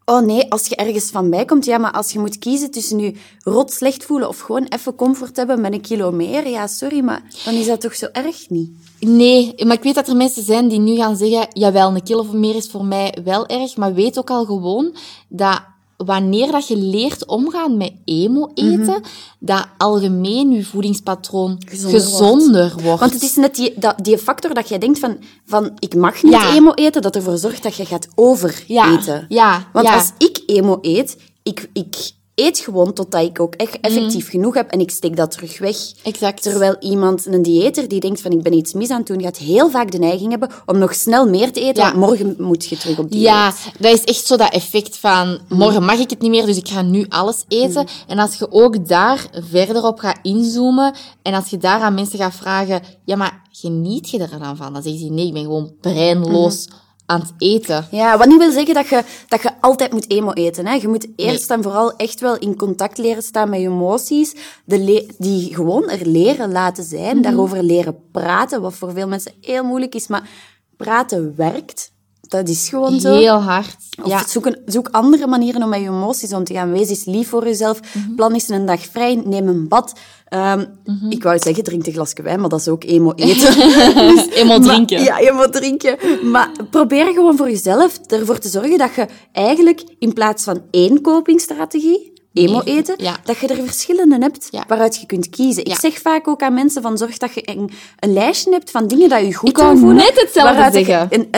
oh 0.05 0.21
nee, 0.21 0.51
als 0.51 0.67
je 0.67 0.77
ergens 0.77 1.11
van 1.11 1.31
bij 1.31 1.45
komt, 1.45 1.65
ja, 1.65 1.79
maar 1.79 1.93
als 1.93 2.13
je 2.13 2.19
moet 2.19 2.39
kiezen 2.39 2.71
tussen 2.71 2.99
je 2.99 3.15
rot 3.43 3.73
slecht 3.73 4.05
voelen 4.05 4.29
of 4.29 4.39
gewoon 4.41 4.65
even 4.65 4.95
comfort 4.95 5.37
hebben 5.37 5.61
met 5.61 5.73
een 5.73 5.81
kilo 5.81 6.13
meer, 6.13 6.49
ja, 6.49 6.67
sorry, 6.67 7.01
maar 7.01 7.23
dan 7.45 7.55
is 7.55 7.67
dat 7.67 7.81
toch 7.81 7.95
zo 7.95 8.07
erg 8.13 8.51
niet? 8.51 8.71
Nee, 9.01 9.55
maar 9.65 9.77
ik 9.77 9.83
weet 9.83 9.95
dat 9.95 10.09
er 10.09 10.17
mensen 10.17 10.43
zijn 10.43 10.69
die 10.69 10.79
nu 10.81 10.97
gaan 10.97 11.17
zeggen, 11.17 11.49
jawel, 11.53 11.95
een 11.95 12.03
kilo 12.03 12.19
of 12.21 12.33
meer 12.33 12.55
is 12.55 12.69
voor 12.71 12.85
mij 12.85 13.19
wel 13.25 13.47
erg, 13.47 13.77
maar 13.77 13.95
weet 13.95 14.19
ook 14.19 14.31
al 14.31 14.45
gewoon 14.45 14.97
dat 15.29 15.63
wanneer 15.97 16.53
dat 16.53 16.69
je 16.69 16.77
leert 16.77 17.27
omgaan 17.27 17.77
met 17.77 17.93
emo-eten, 18.05 19.03
dat 19.39 19.67
algemeen 19.79 20.51
je 20.51 20.65
voedingspatroon 20.65 21.63
gezonder, 21.67 22.01
Gezonder 22.01 22.75
wordt. 22.83 23.01
Want 23.01 23.13
het 23.13 23.23
is 23.23 23.35
net 23.37 23.55
die, 23.55 23.73
dat, 23.77 24.05
die 24.05 24.19
factor 24.19 24.55
dat 24.55 24.69
jij 24.69 24.79
denkt 24.79 24.99
van, 24.99 25.17
van 25.47 25.73
ik 25.79 25.95
mag 25.95 26.23
niet 26.23 26.33
Ja. 26.33 26.55
emo 26.55 26.73
eten, 26.75 27.03
dat 27.03 27.17
ervoor 27.17 27.39
zorgt 27.39 27.63
dat 27.63 27.77
je 27.77 27.85
gaat 27.85 28.09
overeten. 28.15 29.15
Ja, 29.15 29.27
ja, 29.29 29.69
Want 29.73 29.87
ja. 29.87 29.95
als 29.95 30.13
ik 30.19 30.43
emo 30.47 30.79
eet, 30.83 31.17
ik, 31.43 31.69
ik 31.73 32.13
eet 32.35 32.59
gewoon 32.59 32.93
totdat 32.93 33.23
ik 33.23 33.41
ook 33.41 33.55
echt 33.55 33.81
effectief 33.81 34.31
genoeg 34.31 34.55
heb 34.55 34.71
en 34.71 34.81
ik 34.81 34.91
steek 34.91 35.17
dat 35.17 35.31
terug 35.31 35.59
weg. 35.59 35.77
Exact. 36.03 36.43
Terwijl 36.43 36.77
iemand, 36.81 37.27
een 37.27 37.43
dieeter, 37.43 37.89
die 37.89 38.01
denkt 38.01 38.21
van 38.21 38.31
ik 38.31 38.43
ben 38.43 38.53
iets 38.53 38.73
mis 38.73 38.91
aan 38.91 38.99
het 38.99 39.07
doen, 39.07 39.23
gaat 39.23 39.37
heel 39.37 39.71
vaak 39.71 39.91
de 39.91 39.99
neiging 39.99 40.31
hebben 40.31 40.51
om 40.67 40.79
nog 40.79 40.95
snel 40.95 41.29
meer 41.29 41.53
te 41.53 41.61
eten, 41.61 41.83
Ja. 41.83 41.89
want 41.93 42.07
morgen 42.07 42.35
moet 42.39 42.65
je 42.65 42.77
terug 42.77 42.99
op 42.99 43.11
dieet. 43.11 43.23
Ja, 43.23 43.53
dat 43.79 43.93
is 43.93 44.05
echt 44.05 44.27
zo 44.27 44.37
dat 44.37 44.53
effect 44.53 44.97
van 44.97 45.39
morgen 45.49 45.85
mag 45.85 45.99
ik 45.99 46.11
het 46.11 46.21
niet 46.21 46.31
meer, 46.31 46.47
dus 46.47 46.57
ik 46.57 46.69
ga 46.69 46.83
nu 46.83 47.07
alles 47.09 47.45
eten. 47.49 47.87
En 48.07 48.19
als 48.19 48.35
je 48.35 48.53
ook 48.53 48.89
daar 48.89 49.27
verder 49.51 49.85
op 49.85 49.99
gaat 49.99 50.19
inzoomen 50.23 50.95
en 51.23 51.35
als 51.35 51.49
je 51.49 51.57
daar 51.59 51.81
aan 51.81 51.95
mensen 51.95 52.19
gaat 52.19 52.35
vragen, 52.35 52.83
ja, 53.05 53.17
maar 53.17 53.43
geniet 53.51 54.11
je 54.11 54.19
er 54.19 54.39
dan 54.39 54.57
van? 54.57 54.73
Dan 54.73 54.83
zeggen 54.83 55.01
ze 55.01 55.13
nee, 55.13 55.27
ik 55.27 55.33
ben 55.33 55.43
gewoon 55.43 55.73
breinloos 55.81 56.69
aan 57.07 57.21
het 57.21 57.33
eten. 57.39 57.87
Ja, 57.91 58.19
wat 58.19 58.27
niet 58.29 58.39
wil 58.39 58.51
zeggen 58.53 58.75
dat 58.75 58.89
je, 58.89 59.03
dat 59.29 59.43
je 59.43 59.51
altijd 59.61 59.93
moet 59.93 60.11
emo 60.11 60.33
eten. 60.33 60.67
Hè. 60.67 60.75
Je 60.75 60.89
moet 60.89 61.07
eerst 61.17 61.51
en 61.51 61.63
vooral 61.63 61.97
echt 61.97 62.21
wel 62.21 62.39
in 62.39 62.57
contact 62.57 62.99
leren 62.99 63.23
staan 63.23 63.51
met 63.51 63.61
je 63.61 63.67
emoties. 63.67 64.35
De 64.65 65.07
die 65.19 65.55
gewoon 65.55 65.89
er 65.91 66.07
leren 66.07 66.53
laten 66.53 66.85
Mhm. 66.85 66.97
zijn. 66.97 67.23
Daarover 67.23 67.63
leren 67.63 67.97
praten, 68.13 68.61
wat 68.63 68.75
voor 68.75 68.93
veel 68.93 69.09
mensen 69.09 69.33
heel 69.41 69.65
moeilijk 69.65 69.95
is. 69.95 70.07
Maar 70.07 70.29
praten 70.77 71.37
werkt. 71.37 71.93
Dat 72.39 72.49
is 72.49 72.69
gewoon 72.69 73.01
zo. 73.01 73.15
Heel 73.15 73.43
hard. 73.43 73.77
Of 74.03 74.09
Ja. 74.09 74.27
zoek, 74.29 74.47
een- 74.47 74.59
zoek 74.67 74.89
andere 74.91 75.27
manieren 75.27 75.63
om 75.63 75.69
met 75.69 75.81
je 75.81 75.87
emoties 75.87 76.33
om 76.33 76.45
te 76.45 76.55
gaan. 76.55 76.71
Wees 76.73 76.89
eens 76.89 77.05
lief 77.05 77.29
voor 77.29 77.45
jezelf. 77.45 77.81
Mhm. 77.95 78.15
Plan 78.15 78.33
eens 78.33 78.49
een 78.49 78.67
dag 78.67 78.81
vrij. 78.87 79.23
Neem 79.25 79.49
een 79.49 79.69
bad. 79.69 79.93
Ehm, 80.29 80.65
Ik 81.09 81.23
wou 81.23 81.39
zeggen, 81.39 81.65
drink 81.65 81.87
een 81.87 81.93
glasje 81.93 82.23
wijn, 82.23 82.41
maar 82.41 82.49
dat 82.49 82.61
is 82.61 82.69
ook 82.69 82.85
emo 82.85 83.13
eten. 83.17 83.55
Eenmaal 84.39 84.59
Maar- 84.59 84.69
drinken. 84.69 85.03
ja, 85.03 85.19
je 85.19 85.33
moet 85.33 85.53
drinken. 85.53 85.97
Maar 86.31 86.51
probeer 86.71 87.05
gewoon 87.13 87.37
voor 87.37 87.51
jezelf 87.51 87.99
ervoor 88.07 88.39
te 88.39 88.49
zorgen 88.49 88.79
dat 88.79 88.95
je 88.95 89.07
eigenlijk 89.33 89.85
in 89.99 90.13
plaats 90.13 90.45
van 90.45 90.63
één 90.71 91.01
copingstrategie, 91.01 92.13
emo 92.35 92.61
eten, 92.65 92.95
Ja. 92.99 93.17
dat 93.25 93.39
je 93.39 93.47
er 93.47 93.65
verschillende 93.65 94.17
hebt 94.21 94.49
Ja. 94.51 94.65
waaruit 94.69 94.97
je 95.01 95.07
kunt 95.07 95.29
kiezen. 95.31 95.63
Ik 95.65 95.69
Ja. 95.69 95.79
zeg 95.81 95.99
vaak 96.01 96.29
ook 96.29 96.43
aan 96.43 96.55
mensen 96.55 96.83
van 96.83 96.99
zorg 96.99 97.17
dat 97.19 97.35
je 97.35 97.43
een, 97.51 97.71
een 97.99 98.13
lijstje 98.13 98.51
hebt 98.51 98.71
van 98.71 98.87
dingen 98.89 99.09
dat 99.09 99.21
je 99.21 99.35
goed 99.35 99.49
Ik 99.49 99.55
doen 99.57 99.79
voelen. 99.79 99.97
net 99.97 100.21
hetzelfde 100.21 100.69
zeggen. 100.85 101.07
Een, 101.11 101.29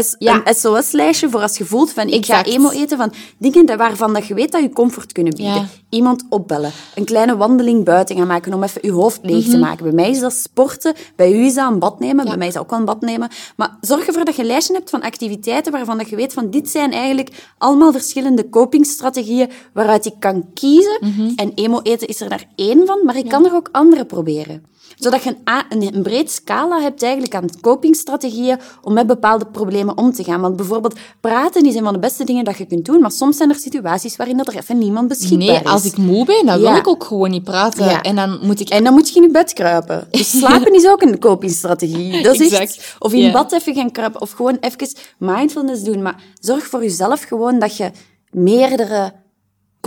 een 0.44 0.54
SOS-lijstje 0.54 1.30
voor 1.30 1.40
als 1.40 1.59
je 1.59 1.64
voelt 1.64 1.90
van 1.92 2.09
ik 2.09 2.26
ga 2.26 2.44
emo 2.44 2.70
eten 2.70 2.98
van 2.98 3.12
dingen 3.38 3.66
dat- 3.66 3.78
waarvan 3.78 4.12
dat 4.12 4.26
je 4.26 4.35
weet 4.35 4.52
dat 4.52 4.62
je 4.62 4.70
comfort 4.70 5.12
kunnen 5.12 5.35
bieden. 5.35 5.68
Iemand 5.88 6.24
opbellen, 6.28 6.72
een 6.94 7.04
kleine 7.04 7.37
wandeling 7.37 7.85
buiten 7.85 8.16
gaan 8.16 8.26
maken 8.26 8.54
om 8.54 8.62
even 8.62 8.80
je 8.85 8.92
hoofd 8.92 9.18
leeg 9.22 9.42
Mhm. 9.42 9.50
te 9.50 9.59
maken. 9.59 9.85
Bij 9.85 9.92
mij 9.92 10.11
is 10.11 10.20
dat 10.20 10.32
sporten, 10.32 10.94
bij 11.16 11.32
u 11.32 11.44
is 11.44 11.54
dat 11.54 11.70
een 11.70 11.78
bad 11.78 11.98
nemen, 12.00 12.24
bij 12.24 12.37
mij 12.37 12.46
is 12.46 12.52
dat 12.54 12.62
ook 12.62 12.70
wel 12.70 12.78
een 12.78 12.85
bad 12.85 13.00
nemen. 13.00 13.28
Maar 13.56 13.76
zorg 13.80 14.06
ervoor 14.06 14.24
dat 14.24 14.35
je 14.37 14.42
een 14.42 14.48
lijstje 14.48 14.74
hebt 14.74 14.90
van 14.90 15.02
activiteiten 15.02 15.72
waarvan 15.72 15.98
dat 15.98 16.09
je 16.09 16.16
weet 16.16 16.32
van 16.32 16.50
dit 16.50 16.68
zijn 16.70 16.92
eigenlijk 16.92 17.30
allemaal 17.59 17.92
verschillende 17.92 18.48
copingstrategieën 18.48 19.50
waaruit 19.72 20.04
ik 20.06 20.14
kan 20.18 20.44
kiezen. 20.54 20.85
Mhm. 21.01 21.33
En 21.37 21.53
emo 21.55 21.81
eten 21.83 22.09
is 22.09 22.20
er 22.20 22.29
daar 22.29 22.49
één 22.55 22.87
van, 22.87 23.01
maar 23.05 23.16
ik 23.16 23.29
kan 23.29 23.44
er 23.44 23.55
ook 23.55 23.68
andere 23.72 24.05
proberen 24.05 24.75
zodat 24.96 25.22
je 25.22 25.37
een, 25.68 25.94
een, 25.94 26.03
breed 26.03 26.31
scala 26.31 26.81
hebt 26.81 27.03
eigenlijk 27.03 27.35
aan 27.35 27.61
copingstrategieën 27.61 28.59
om 28.83 28.92
met 28.92 29.07
bepaalde 29.07 29.46
problemen 29.46 29.99
om 29.99 30.12
te 30.12 30.25
gaan. 30.25 30.40
Want 30.40 30.57
bijvoorbeeld, 30.57 30.99
praten 31.20 31.62
is 31.62 31.75
een 31.75 31.85
van 31.85 31.92
de 31.92 31.99
beste 31.99 32.25
dingen 32.25 32.44
dat 32.44 32.59
je 32.59 32.66
kunt 32.66 32.85
doen, 32.85 33.01
maar 33.01 33.11
soms 33.11 33.37
zijn 33.37 33.51
er 33.51 33.57
situaties 33.57 34.16
waarin 34.16 34.37
dat 34.37 34.49
er 34.49 34.57
even 34.57 34.79
niemand 34.79 35.09
beschikbaar 35.09 35.38
Nee, 35.38 35.61
is. 35.61 35.64
als 35.64 35.85
ik 35.85 35.96
moe 35.96 36.25
ben, 36.25 36.46
dan 36.46 36.61
wil 36.61 36.75
ik 36.75 36.88
ook 36.88 37.05
gewoon 37.05 37.31
niet 37.31 37.44
praten. 37.44 37.85
Ja. 37.85 38.03
En 38.03 38.16
dan 38.16 38.38
moet 38.42 38.61
ik... 38.61 38.68
En 38.68 38.85
dan 38.85 38.92
moet 38.92 39.09
je 39.09 39.14
in 39.14 39.22
je 39.22 39.31
bed 39.31 39.53
kruipen. 39.53 40.07
Dus 40.11 40.31
slapen 40.38 40.75
is 40.75 40.88
ook 40.88 41.03
een 41.03 41.18
copingstrategie. 41.18 42.22
Dat 42.22 42.40
is 42.40 42.53
echt... 42.53 42.96
Of 42.99 43.12
in 43.12 43.33
bad 43.33 43.53
even 43.53 43.75
gaan 43.75 43.90
kruipen. 43.90 44.20
Of 44.20 44.31
gewoon 44.31 44.57
even 44.61 44.88
mindfulness 45.18 45.83
doen. 45.83 46.03
Maar 46.03 46.22
zorg 46.40 46.64
voor 46.66 46.83
jezelf 46.83 47.22
gewoon 47.22 47.59
dat 47.59 47.77
je 47.77 47.90
meerdere 48.31 49.12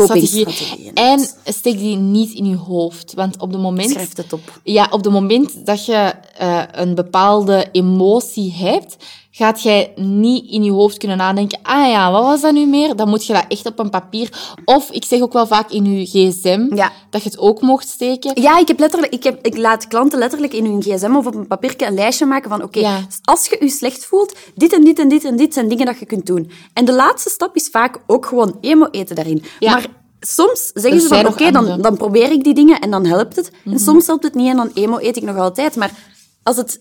hebt. 0.08 0.94
En 0.94 1.28
steek 1.44 1.78
die 1.78 1.96
niet 1.96 2.32
in 2.32 2.46
je 2.46 2.56
hoofd. 2.56 3.14
Want 3.14 3.38
op 3.40 3.52
het 3.52 3.62
moment... 3.62 3.90
Schrijf 3.90 4.16
het 4.16 4.34
op. 4.34 4.60
Ja, 4.64 4.88
op 4.92 5.04
het 5.04 5.14
moment 5.14 5.66
dat 5.66 5.86
je 5.86 6.14
eh, 6.38 6.64
een 6.72 6.96
bepaalde 6.96 7.68
emotie 7.72 8.54
hebt, 8.54 8.96
gaat 9.39 9.62
jij 9.62 9.91
niet 9.95 10.52
in 10.52 10.63
je 10.63 10.71
hoofd 10.71 10.97
kunnen 10.97 11.17
nadenken, 11.17 11.60
ah 11.62 11.89
ja, 11.89 12.12
wat 12.12 12.23
was 12.23 12.41
dat 12.41 12.54
nu 12.54 12.65
meer? 12.65 12.95
Dan 12.95 13.10
moet 13.10 13.25
je 13.25 13.34
dat 13.34 13.45
echt 13.47 13.65
op 13.65 13.80
een 13.80 13.89
papier. 13.89 14.56
Of, 14.65 14.91
ik 14.91 15.06
zeg 15.06 15.21
ook 15.21 15.34
wel 15.34 15.47
vaak 15.47 15.71
in 15.71 15.86
je 15.86 16.06
gsm, 16.06 16.75
Ja. 16.75 16.91
dat 17.10 17.23
je 17.23 17.30
het 17.30 17.39
ook 17.39 17.62
mocht 17.62 17.88
steken. 17.89 18.41
Ja, 18.41 18.58
ik, 18.60 18.67
heb 18.67 18.80
letterlijk, 18.80 19.13
ik, 19.13 19.23
heb, 19.23 19.45
ik 19.45 19.58
laat 19.58 19.88
klanten 19.88 20.19
letterlijk 20.19 20.54
in 20.54 20.65
hun 20.65 20.82
gsm 20.82 21.15
of 21.15 21.25
op 21.25 21.36
een 21.36 21.47
papiertje 21.47 21.86
een 21.88 21.93
lijstje 21.93 22.25
maken 22.25 22.49
van 22.49 22.63
oké, 22.63 22.80
Ja. 22.80 22.99
als 23.23 23.47
je 23.47 23.58
je 23.60 23.69
slecht 23.69 24.06
voelt, 24.06 24.36
dit 24.56 24.73
en 24.73 24.84
dit 24.84 24.99
en 24.99 25.08
dit 25.10 25.23
en 25.23 25.36
dit 25.36 25.54
zijn 25.54 25.67
dingen 25.67 25.86
dat 25.86 25.99
je 25.99 26.06
kunt 26.06 26.25
doen. 26.25 26.52
En 26.73 26.86
de 26.86 26.93
laatste 26.93 27.30
stap 27.30 27.56
is 27.56 27.69
vaak 27.71 27.99
ook 28.08 28.25
gewoon 28.25 28.58
emo 28.62 28.88
eten 28.91 29.15
daarin. 29.15 29.43
Ja. 29.60 29.71
Maar 29.71 29.86
soms 30.19 30.71
zeggen 30.73 31.02
ze 31.02 31.08
van 31.08 31.28
oké, 31.28 31.52
dan. 31.52 31.65
Mhm. 31.65 31.82
dan 31.82 31.97
probeer 31.97 32.32
ik 32.32 32.43
die 32.43 32.54
dingen 32.54 32.80
en 32.80 32.91
dan 32.91 33.06
helpt 33.06 33.36
het. 33.36 33.52
En 33.65 33.80
soms 33.80 34.08
helpt 34.08 34.23
het 34.23 34.36
niet 34.36 34.49
en 34.49 34.58
dan 34.58 34.71
emo 34.73 34.97
eet 34.97 35.17
ik 35.17 35.23
nog 35.23 35.38
altijd. 35.38 35.75
Maar 35.75 35.91
als 36.43 36.58
het 36.58 36.80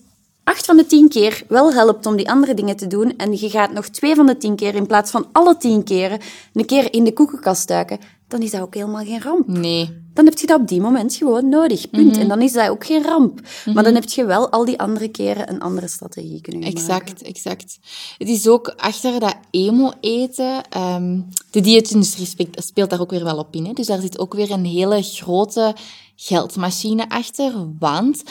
acht 0.49 0.65
van 0.65 0.77
de 0.77 0.85
tien 0.85 1.09
keer 1.09 1.43
wel 1.47 1.73
helpt 1.73 2.05
om 2.05 2.15
die 2.15 2.29
andere 2.29 2.53
dingen 2.53 2.75
te 2.75 2.87
doen 2.87 3.13
en 3.17 3.31
je 3.31 3.49
gaat 3.49 3.71
nog 3.73 3.87
twee 3.87 4.15
van 4.15 4.25
de 4.25 4.37
tien 4.37 4.55
keer 4.55 4.75
in 4.75 4.87
plaats 4.87 5.11
van 5.11 5.27
alle 5.31 5.57
tien 5.57 5.83
keren 5.83 6.19
een 6.53 6.65
keer 6.65 6.93
in 6.93 7.03
de 7.03 7.13
koekenkast 7.13 7.67
duiken, 7.67 7.99
dan 8.27 8.41
is 8.41 8.51
dat 8.51 8.61
ook 8.61 8.73
helemaal 8.73 9.05
geen 9.05 9.21
ramp 9.21 9.47
Nee. 9.47 10.01
dan 10.13 10.25
heb 10.25 10.37
je 10.37 10.47
dat 10.47 10.59
op 10.59 10.67
die 10.67 10.81
moment 10.81 11.15
gewoon 11.15 11.49
nodig. 11.49 11.89
Punt. 11.89 12.11
Mhm. 12.11 12.19
En 12.19 12.27
dan 12.27 12.41
is 12.41 12.51
dat 12.51 12.69
ook 12.69 12.85
geen 12.85 13.03
ramp. 13.03 13.39
Maar 13.73 13.83
dan 13.83 13.93
heb 13.93 14.09
je 14.09 14.25
wel 14.25 14.49
al 14.49 14.65
die 14.65 14.79
andere 14.79 15.07
keren 15.07 15.49
een 15.49 15.61
andere 15.61 15.87
strategie 15.87 16.41
kunnen 16.41 16.63
gebruiken. 16.63 17.07
Exact, 17.07 17.21
exact. 17.21 17.79
Het 18.17 18.29
is 18.29 18.47
ook 18.47 18.73
achter 18.77 19.19
dat 19.19 19.35
emo-eten. 19.51 20.61
ehm, 20.69 21.19
de 21.51 21.61
dieetindustrie 21.61 22.25
speelt, 22.25 22.63
speelt 22.63 22.89
daar 22.89 23.01
ook 23.01 23.11
weer 23.11 23.23
wel 23.23 23.37
op 23.37 23.55
in. 23.55 23.65
Hè? 23.65 23.73
Dus 23.73 23.87
daar 23.87 24.01
zit 24.01 24.19
ook 24.19 24.33
weer 24.33 24.51
een 24.51 24.65
hele 24.65 25.01
grote 25.01 25.75
geldmachine 26.15 27.09
achter. 27.09 27.51
Want 27.79 28.23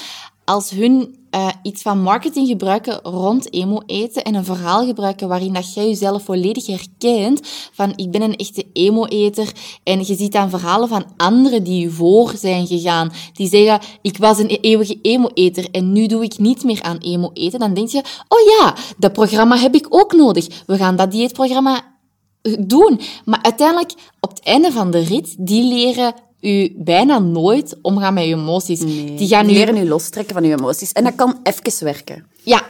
als 0.48 0.70
hun 0.70 1.16
eh, 1.30 1.48
iets 1.62 1.82
van 1.82 2.02
marketing 2.02 2.48
gebruiken 2.48 3.00
rond 3.02 3.54
emo-eten 3.54 4.24
en 4.24 4.34
een 4.34 4.44
verhaal 4.44 4.86
gebruiken 4.86 5.28
waarin 5.28 5.52
dat 5.52 5.74
jij 5.74 5.88
jezelf 5.88 6.22
volledig 6.22 6.66
herkent 6.66 7.40
van 7.72 7.92
ik 7.96 8.10
ben 8.10 8.22
een 8.22 8.36
echte 8.36 8.66
emo-eter 8.72 9.52
en 9.82 9.98
je 9.98 10.14
ziet 10.14 10.32
dan 10.32 10.50
verhalen 10.50 10.88
van 10.88 11.04
anderen 11.16 11.62
die 11.62 11.80
je 11.80 11.90
voor 11.90 12.32
zijn 12.36 12.66
gegaan, 12.66 13.12
die 13.32 13.48
zeggen 13.48 13.80
ik 14.02 14.16
was 14.16 14.38
een 14.38 14.46
eeuwige 14.46 14.98
emo-eter 15.02 15.70
en 15.70 15.92
nu 15.92 16.06
doe 16.06 16.24
ik 16.24 16.38
niet 16.38 16.64
meer 16.64 16.82
aan 16.82 16.98
emo-eten, 16.98 17.58
dan 17.58 17.74
denk 17.74 17.88
je, 17.88 18.02
oh 18.28 18.58
ja, 18.58 18.74
dat 18.98 19.12
programma 19.12 19.56
heb 19.56 19.74
ik 19.74 19.86
ook 19.88 20.12
nodig. 20.12 20.64
We 20.66 20.76
gaan 20.76 20.96
dat 20.96 21.10
dieetprogramma 21.10 21.94
eh, 22.42 22.52
doen. 22.58 23.00
Maar 23.24 23.42
uiteindelijk, 23.42 23.92
op 24.20 24.30
het 24.30 24.40
einde 24.40 24.72
van 24.72 24.90
de 24.90 25.00
rit, 25.00 25.34
die 25.38 25.64
leren 25.64 26.14
u 26.40 26.72
bijna 26.76 27.18
nooit 27.18 27.76
omgaan 27.82 28.14
met 28.14 28.24
je 28.24 28.34
emoties. 28.34 28.80
Die 28.80 29.28
gaan 29.28 29.46
Die 29.46 29.54
u... 29.54 29.58
leren 29.58 29.76
je 29.76 29.86
lostrekken 29.86 30.34
van 30.34 30.44
je 30.44 30.56
emoties. 30.58 30.92
En 30.92 31.04
dat 31.04 31.14
kan 31.14 31.38
even 31.42 31.84
werken. 31.84 32.26
Ja, 32.42 32.62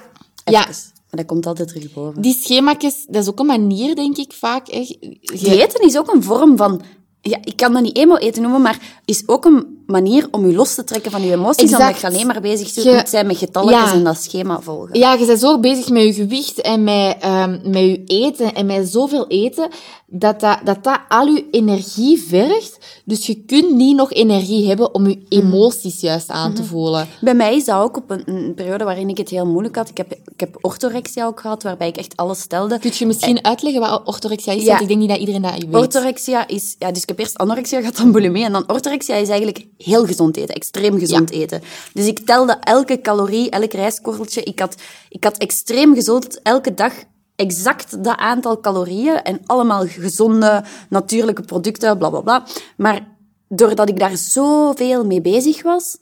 Even. 0.45 0.61
ja. 0.61 0.65
Maar 1.11 1.21
dat 1.21 1.27
komt 1.27 1.47
altijd 1.47 1.69
terug 1.69 1.93
boven. 1.93 2.23
Die 2.23 2.35
schema's, 2.35 3.07
dat 3.09 3.23
is 3.23 3.29
ook 3.29 3.39
een 3.39 3.47
manier, 3.47 3.95
denk 3.95 4.17
ik, 4.17 4.33
vaak. 4.33 4.67
Je- 4.67 5.19
Diëten 5.21 5.87
is 5.87 5.99
ook 5.99 6.15
een 6.15 6.23
vorm 6.23 6.57
van 6.57 6.83
ja, 7.21 7.39
ik 7.45 7.57
kan 7.57 7.73
dat 7.73 7.83
niet 7.83 7.97
emo-eten 7.97 8.43
noemen, 8.43 8.63
maar 8.63 9.01
is 9.05 9.23
ook 9.29 9.45
een 9.45 9.78
manier 9.89 10.29
om 10.31 10.47
je 10.47 10.55
los 10.55 10.75
te 10.75 10.85
trekken 10.85 11.11
van 11.11 11.23
je 11.23 11.33
emoties, 11.33 11.63
Exact. 11.63 11.83
omdat 11.83 12.01
je 12.01 12.07
alleen 12.07 12.27
maar 12.27 12.41
bezig 12.41 12.75
Je- 12.75 12.91
moet 12.95 13.09
zijn 13.09 13.27
met 13.27 13.37
getalletjes 13.37 13.91
Ja. 13.91 13.93
en 13.93 14.05
dat 14.05 14.23
schema 14.23 14.61
volgen. 14.61 14.99
Ja, 14.99 15.13
je 15.15 15.27
bent 15.27 15.41
zo 15.41 15.61
bezig 15.61 15.89
met 15.89 16.03
je 16.03 16.13
gewicht 16.13 16.61
en 16.61 16.85
met, 16.85 17.17
ehm, 17.21 17.59
met 17.63 17.83
je 17.83 18.03
eten 18.05 18.55
en 18.55 18.67
met 18.67 18.89
zoveel 18.89 19.27
eten, 19.27 19.69
dat 20.07 20.41
dat, 20.41 20.59
dat 20.65 20.85
dat 20.85 20.99
al 21.09 21.27
je 21.27 21.45
energie 21.51 22.23
vergt. 22.23 22.79
Dus 23.05 23.27
je 23.27 23.35
kunt 23.45 23.71
niet 23.75 23.97
nog 23.97 24.13
energie 24.13 24.69
hebben 24.69 24.95
om 24.95 25.07
je 25.09 25.19
emoties 25.29 26.01
juist 26.01 26.29
aan 26.31 26.55
te 26.55 26.65
voelen. 26.65 27.09
Bij 27.21 27.35
mij 27.35 27.57
is 27.57 27.65
dat 27.65 27.81
ook 27.83 27.97
op 27.97 28.11
een, 28.11 28.23
een 28.27 28.55
periode 28.55 28.85
waarin 28.85 29.09
ik 29.09 29.17
het 29.19 29.29
heel 29.29 29.47
moeilijk 29.47 29.77
had. 29.77 29.89
Ik 29.89 29.97
heb, 29.97 30.13
ik 30.13 30.41
heb 30.41 30.57
orthorexia 30.61 31.27
ook 31.27 31.41
gehad, 31.41 31.63
waarbij 31.63 31.89
ik 31.89 31.97
echt 31.97 32.17
alles 32.17 32.41
stelde. 32.41 32.79
Kun 32.79 32.91
je 32.95 33.07
misschien 33.07 33.45
uitleggen 33.45 33.81
wat 33.81 34.03
orthorexia 34.05 34.53
is? 34.53 34.63
Ja. 34.63 34.69
Want 34.69 34.81
ik 34.81 34.89
denk 34.89 35.01
niet 35.01 35.09
dat 35.09 35.19
iedereen 35.19 35.43
dat 35.43 35.53
weet. 35.53 35.75
Orthorexia 35.75 36.49
is... 36.49 36.77
Ja, 36.79 36.93
dus 36.93 37.03
ik 37.03 37.09
heb 37.09 37.19
eerst 37.19 37.39
anorexia 37.39 37.79
gehad, 37.79 37.97
dan 37.97 38.13
bulimie. 38.13 38.45
En 38.45 38.53
dan 38.53 38.65
orthorexia 38.71 39.15
is 39.15 39.29
eigenlijk 39.29 39.67
heel 39.79 40.07
gezond 40.07 40.37
eten. 40.37 40.55
Extreem 40.55 40.99
gezond 40.99 41.31
eten. 41.31 41.63
Dus 41.93 42.07
ik 42.07 42.19
telde 42.19 42.53
elke 42.53 43.01
calorie, 43.01 43.51
elk 43.51 43.73
rijstkorreltje. 43.73 44.43
Ik 44.43 44.59
had, 44.59 44.75
ik 45.09 45.25
had 45.25 45.37
extreem 45.37 45.95
gezond 45.95 46.43
elke 46.43 46.75
dag 46.75 46.93
exact 47.37 48.05
dat 48.05 48.17
aantal 48.17 48.61
calorieën. 48.61 49.23
En 49.23 49.41
allemaal 49.47 49.87
gezonde, 49.87 50.65
natuurlijke 50.89 51.43
producten, 51.43 51.99
bla, 51.99 52.11
bla, 52.11 52.21
bla. 52.21 52.47
Maar 52.77 53.17
doordat 53.49 53.89
ik 53.89 53.99
daar 53.99 54.17
zoveel 54.17 55.05
mee 55.05 55.21
bezig 55.21 55.63
was... 55.63 55.97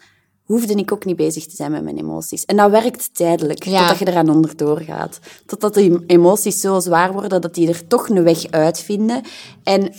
hoefde 0.45 0.75
ik 0.75 0.93
ook 0.93 1.05
niet 1.05 1.17
bezig 1.17 1.47
te 1.47 1.57
zijn 1.57 1.71
met 1.71 1.83
mijn 1.83 1.99
emoties. 1.99 2.45
En 2.45 2.57
dat 2.57 2.71
werkt 2.71 3.15
tijdelijk, 3.15 3.65
Ja. 3.65 3.79
totdat 3.79 3.99
je 3.99 4.09
eraan 4.09 4.31
onderdoor 4.31 4.81
gaat. 4.81 5.19
Totdat 5.47 5.75
die 5.75 6.05
emoties 6.07 6.61
zo 6.61 6.81
zwaar 6.81 7.13
worden, 7.13 7.41
dat 7.41 7.55
die 7.55 7.69
er 7.69 7.87
toch 7.87 8.09
een 8.09 8.23
weg 8.23 8.51
uitvinden. 8.51 9.23
En 9.63 9.93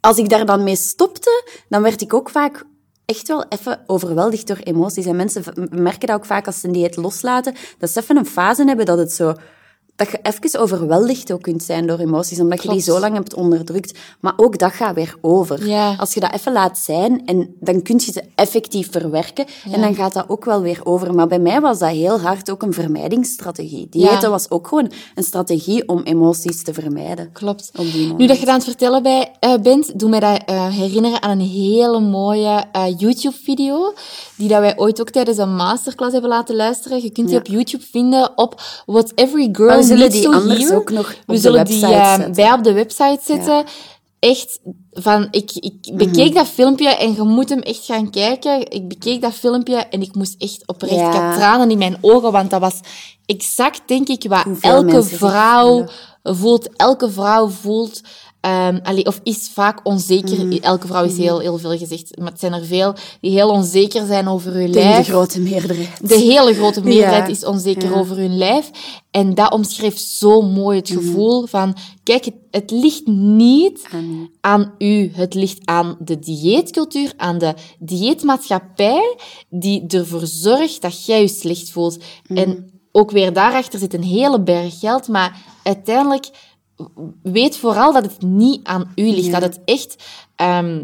als 0.00 0.18
ik 0.18 0.28
daar 0.28 0.46
dan 0.46 0.64
mee 0.64 0.76
stopte, 0.76 1.44
dan 1.68 1.82
werd 1.82 2.00
ik 2.00 2.14
ook 2.14 2.30
vaak 2.30 2.64
echt 3.04 3.28
wel 3.28 3.44
even 3.48 3.80
overweldigd 3.86 4.46
door 4.46 4.56
emoties. 4.56 5.06
En 5.06 5.16
mensen 5.16 5.42
merken 5.70 6.06
dat 6.06 6.16
ook 6.16 6.24
vaak 6.24 6.46
als 6.46 6.60
ze 6.60 6.66
een 6.66 6.72
dieet 6.72 6.96
loslaten, 6.96 7.54
dat 7.78 7.90
ze 7.90 8.00
even 8.00 8.16
een 8.16 8.26
fase 8.26 8.64
hebben 8.64 8.86
dat 8.86 8.98
het 8.98 9.12
zo... 9.12 9.34
Dat 10.00 10.10
je 10.10 10.18
even 10.22 10.60
overweldigd 10.60 11.32
ook 11.32 11.42
kunt 11.42 11.62
zijn 11.62 11.86
door 11.86 11.98
emoties, 11.98 12.40
omdat 12.40 12.62
je 12.62 12.68
die 12.68 12.80
zo 12.80 13.00
lang 13.00 13.14
hebt 13.14 13.34
onderdrukt. 13.34 13.98
Maar 14.20 14.32
ook 14.36 14.58
dat 14.58 14.72
gaat 14.72 14.94
weer 14.94 15.14
over. 15.20 15.66
Ja. 15.66 15.94
Als 15.98 16.14
je 16.14 16.20
dat 16.20 16.32
even 16.32 16.52
laat 16.52 16.78
zijn, 16.78 17.26
en 17.26 17.54
dan 17.60 17.82
kun 17.82 18.00
je 18.04 18.12
ze 18.12 18.22
effectief 18.34 18.90
verwerken, 18.90 19.46
en 19.72 19.80
dan 19.80 19.94
gaat 19.94 20.12
dat 20.12 20.24
ook 20.28 20.44
wel 20.44 20.60
weer 20.60 20.80
over. 20.84 21.14
Maar 21.14 21.26
bij 21.26 21.38
mij 21.38 21.60
was 21.60 21.78
dat 21.78 21.90
heel 21.90 22.20
hard 22.20 22.50
ook 22.50 22.62
een 22.62 22.72
vermijdingsstrategie. 22.72 23.86
Diëten 23.90 24.20
Ja. 24.20 24.28
was 24.28 24.50
ook 24.50 24.66
gewoon 24.68 24.90
een 25.14 25.22
strategie 25.22 25.88
om 25.88 26.02
emoties 26.02 26.64
te 26.64 26.74
vermijden. 26.74 27.32
Klopt. 27.32 27.70
Op 27.78 27.92
die 27.92 28.00
moment. 28.00 28.18
Nu 28.18 28.26
dat 28.26 28.40
je 28.40 28.46
aan 28.46 28.54
het 28.54 28.64
vertellen 28.64 29.02
bij, 29.02 29.32
eh, 29.40 29.54
bent, 29.62 29.98
doe 29.98 30.08
mij 30.08 30.20
dat 30.20 30.42
eh, 30.46 30.66
herinneren 30.66 31.22
aan 31.22 31.30
een 31.30 31.46
hele 31.46 32.00
mooie 32.00 32.64
eh, 32.72 32.84
YouTube-video, 32.98 33.94
die 34.36 34.48
dat 34.48 34.60
wij 34.60 34.78
ooit 34.78 35.00
ook 35.00 35.10
tijdens 35.10 35.38
een 35.38 35.56
masterclass 35.56 36.12
hebben 36.12 36.30
laten 36.30 36.56
luisteren. 36.56 37.02
Je 37.02 37.10
kunt 37.10 37.28
die 37.28 37.38
op 37.38 37.46
YouTube 37.46 37.84
vinden 37.90 38.38
op 38.38 38.60
What 38.86 39.12
Every 39.14 39.48
Girl 39.52 39.88
we 39.89 39.89
zullen 39.96 40.10
die 40.10 40.28
anders 40.28 40.70
ook 40.72 40.90
nog 40.90 41.08
op 41.10 41.16
We 41.26 41.32
de 41.34 41.38
zullen 41.40 41.64
die 41.64 41.80
website 41.80 42.00
eh, 42.02 42.14
zetten. 42.14 42.32
bij 42.34 42.52
op 42.52 42.64
de 42.64 42.72
website 42.72 43.20
zetten. 43.24 43.64
Echt, 44.18 44.60
van, 44.92 45.28
ik, 45.30 45.50
ik 45.54 45.90
bekeek 45.96 46.26
Mhm. 46.26 46.34
dat 46.34 46.46
filmpje 46.48 46.88
en 46.88 47.14
je 47.14 47.22
moet 47.22 47.48
hem 47.48 47.58
echt 47.60 47.84
gaan 47.84 48.10
kijken. 48.10 48.70
Ik 48.70 48.88
bekeek 48.88 49.20
dat 49.22 49.32
filmpje 49.32 49.74
en 49.76 50.02
ik 50.02 50.14
moest 50.14 50.34
echt 50.42 50.62
oprecht, 50.66 50.92
ik 50.92 50.98
Ja. 50.98 51.26
had 51.28 51.34
tranen 51.38 51.70
in 51.70 51.78
mijn 51.78 51.96
ogen, 52.00 52.32
want 52.32 52.50
dat 52.50 52.60
was 52.60 52.80
exact, 53.26 53.80
denk 53.86 54.08
ik, 54.08 54.24
wat 54.28 54.42
Hoeveel 54.42 54.70
elke 54.70 55.02
vrouw 55.02 55.86
voelt, 56.22 56.68
elke 56.76 57.10
vrouw 57.10 57.48
voelt, 57.48 58.00
ehm, 58.40 58.78
allee, 58.82 59.06
of 59.06 59.20
is 59.22 59.50
vaak 59.52 59.80
onzeker. 59.86 60.46
Mhm. 60.46 60.56
Elke 60.62 60.86
vrouw 60.86 61.04
is 61.04 61.16
heel, 61.16 61.38
heel 61.38 61.58
veel 61.58 61.78
gezegd, 61.78 62.18
maar 62.18 62.30
het 62.30 62.40
zijn 62.40 62.52
er 62.52 62.64
veel 62.64 62.94
die 63.20 63.30
heel 63.30 63.48
onzeker 63.50 64.06
zijn 64.06 64.28
over 64.28 64.52
hun 64.52 64.70
lijf. 64.70 65.06
de 65.06 65.12
grote 65.12 65.40
meerderheid. 65.40 66.08
De 66.08 66.14
hele 66.14 66.54
grote 66.54 66.82
meerderheid 66.82 67.26
Ja. 67.26 67.32
is 67.32 67.44
onzeker 67.44 67.90
Ja. 67.90 67.98
over 67.98 68.16
hun 68.16 68.36
lijf. 68.38 68.70
En 69.10 69.34
dat 69.34 69.52
omschrijft 69.52 70.00
zo 70.02 70.42
mooi 70.42 70.76
het 70.78 70.90
Mhm. 70.90 70.98
gevoel 70.98 71.46
van, 71.46 71.76
kijk, 72.02 72.24
het, 72.24 72.34
het 72.50 72.70
ligt 72.70 73.06
niet 73.06 73.86
Aan- 73.92 74.30
aan 74.40 74.72
u. 74.78 75.10
Het 75.14 75.34
ligt 75.34 75.58
aan 75.64 75.96
de 75.98 76.18
dieetcultuur, 76.18 77.12
aan 77.16 77.38
de 77.38 77.54
dieetmaatschappij, 77.78 79.16
die 79.48 79.84
ervoor 79.86 80.26
zorgt 80.26 80.82
dat 80.82 81.04
jij 81.04 81.20
je 81.20 81.28
slecht 81.28 81.70
voelt. 81.70 81.98
En 82.26 82.70
ook 82.92 83.10
weer 83.10 83.32
daarachter 83.32 83.78
zit 83.78 83.94
een 83.94 84.02
hele 84.02 84.40
berg 84.40 84.78
geld, 84.78 85.08
maar 85.08 85.36
uiteindelijk 85.62 86.28
weet 87.22 87.56
vooral 87.56 87.92
dat 87.92 88.02
het 88.02 88.22
niet 88.22 88.60
aan 88.62 88.92
u 88.94 89.02
ligt. 89.10 89.32
Dat 89.32 89.42
het 89.42 89.60
echt 89.64 89.96
ehm, 90.36 90.82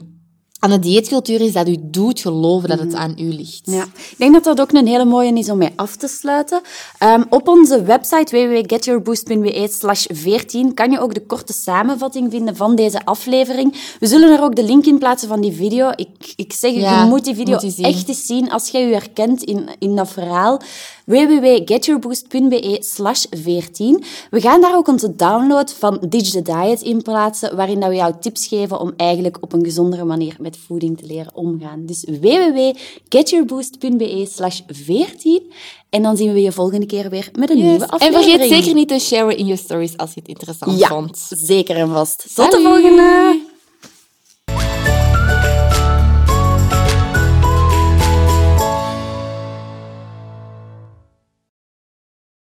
aan 0.59 0.71
de 0.71 0.79
dieetcultuur 0.79 1.41
is 1.41 1.53
dat 1.53 1.69
u 1.69 1.77
doet 1.81 2.21
geloven 2.21 2.69
dat 2.69 2.79
het 2.79 2.95
aan 2.95 3.15
u 3.19 3.33
ligt. 3.33 3.61
Ja, 3.63 3.83
ik 3.83 4.15
denk 4.19 4.33
dat 4.33 4.45
dat 4.45 4.61
ook 4.61 4.73
een 4.73 4.87
hele 4.87 5.05
mooie 5.05 5.33
is 5.33 5.51
om 5.51 5.59
mee 5.59 5.73
af 5.77 5.97
te 5.97 6.09
sluiten. 6.09 6.61
Ehm, 6.99 7.23
op 7.31 7.49
onze 7.49 7.83
website 7.83 8.37
www.getyourboost.be 8.37 9.69
slash 9.71 10.07
14 10.09 10.75
kan 10.75 10.91
je 10.91 11.01
ook 11.01 11.15
de 11.15 11.27
korte 11.27 11.53
samenvatting 11.53 12.31
vinden 12.31 12.57
van 12.57 12.75
deze 12.75 13.05
aflevering. 13.05 13.97
We 13.99 14.07
zullen 14.07 14.37
er 14.37 14.43
ook 14.43 14.57
de 14.57 14.65
link 14.65 14.87
in 14.87 14.99
plaatsen 14.99 15.29
van 15.29 15.41
die 15.41 15.53
video. 15.53 15.91
Ik, 15.95 16.33
ik 16.37 16.53
zeg, 16.53 16.73
Ja, 16.73 17.01
je 17.03 17.09
moet 17.09 17.25
die 17.25 17.35
video 17.35 17.59
moet 17.63 17.81
echt 17.81 18.09
eens 18.09 18.27
zien 18.27 18.51
als 18.51 18.69
jij 18.69 18.87
je 18.87 18.93
herkent 18.93 19.43
in, 19.43 19.69
in 19.79 19.97
dat 19.97 20.09
verhaal. 20.09 20.61
www.getyourboost.be 21.07 22.77
slash 22.81 23.25
14. 23.31 24.05
We 24.31 24.41
gaan 24.41 24.61
daar 24.61 24.77
ook 24.77 24.89
onze 24.89 25.15
download 25.17 25.71
van 25.79 25.99
Ditch 26.09 26.31
the 26.31 26.43
Diet 26.43 26.83
in 26.83 27.03
plaatsen, 27.03 27.57
waarin 27.57 27.81
dat 27.81 27.89
we 27.89 27.95
jou 27.95 28.15
tips 28.21 28.47
geven 28.47 28.81
om 28.81 28.93
eigenlijk 28.97 29.39
op 29.41 29.53
een 29.53 29.65
gezondere 29.65 30.05
manier 30.05 30.37
met 30.41 30.57
voeding 30.67 30.99
te 30.99 31.07
leren 31.07 31.35
omgaan. 31.35 31.87
Dus 31.87 32.05
www.getyourboost.be 32.21 34.27
slash 34.31 34.61
14. 34.67 35.53
En 35.91 36.03
dan 36.03 36.17
zien 36.17 36.33
we 36.33 36.41
je 36.43 36.53
volgende 36.53 36.87
keer 36.87 37.11
weer 37.11 37.29
met 37.39 37.51
een 37.51 37.57
Yes. 37.57 37.67
nieuwe 37.67 37.85
En 37.85 37.91
aflevering. 37.91 38.25
vergeet 38.25 38.49
zeker 38.59 38.75
niet 38.75 38.89
te 38.89 38.99
sharen 38.99 39.37
in 39.37 39.47
je 39.47 39.57
stories 39.57 39.97
als 39.97 40.15
je 40.15 40.21
het 40.21 40.29
interessant 40.29 40.79
Ja, 40.79 40.89
vond. 40.89 41.27
zeker 41.31 41.77
en 41.77 41.89
vast. 41.89 42.35
Tot 42.35 42.51
de 42.51 42.61
volgende! 42.63 43.41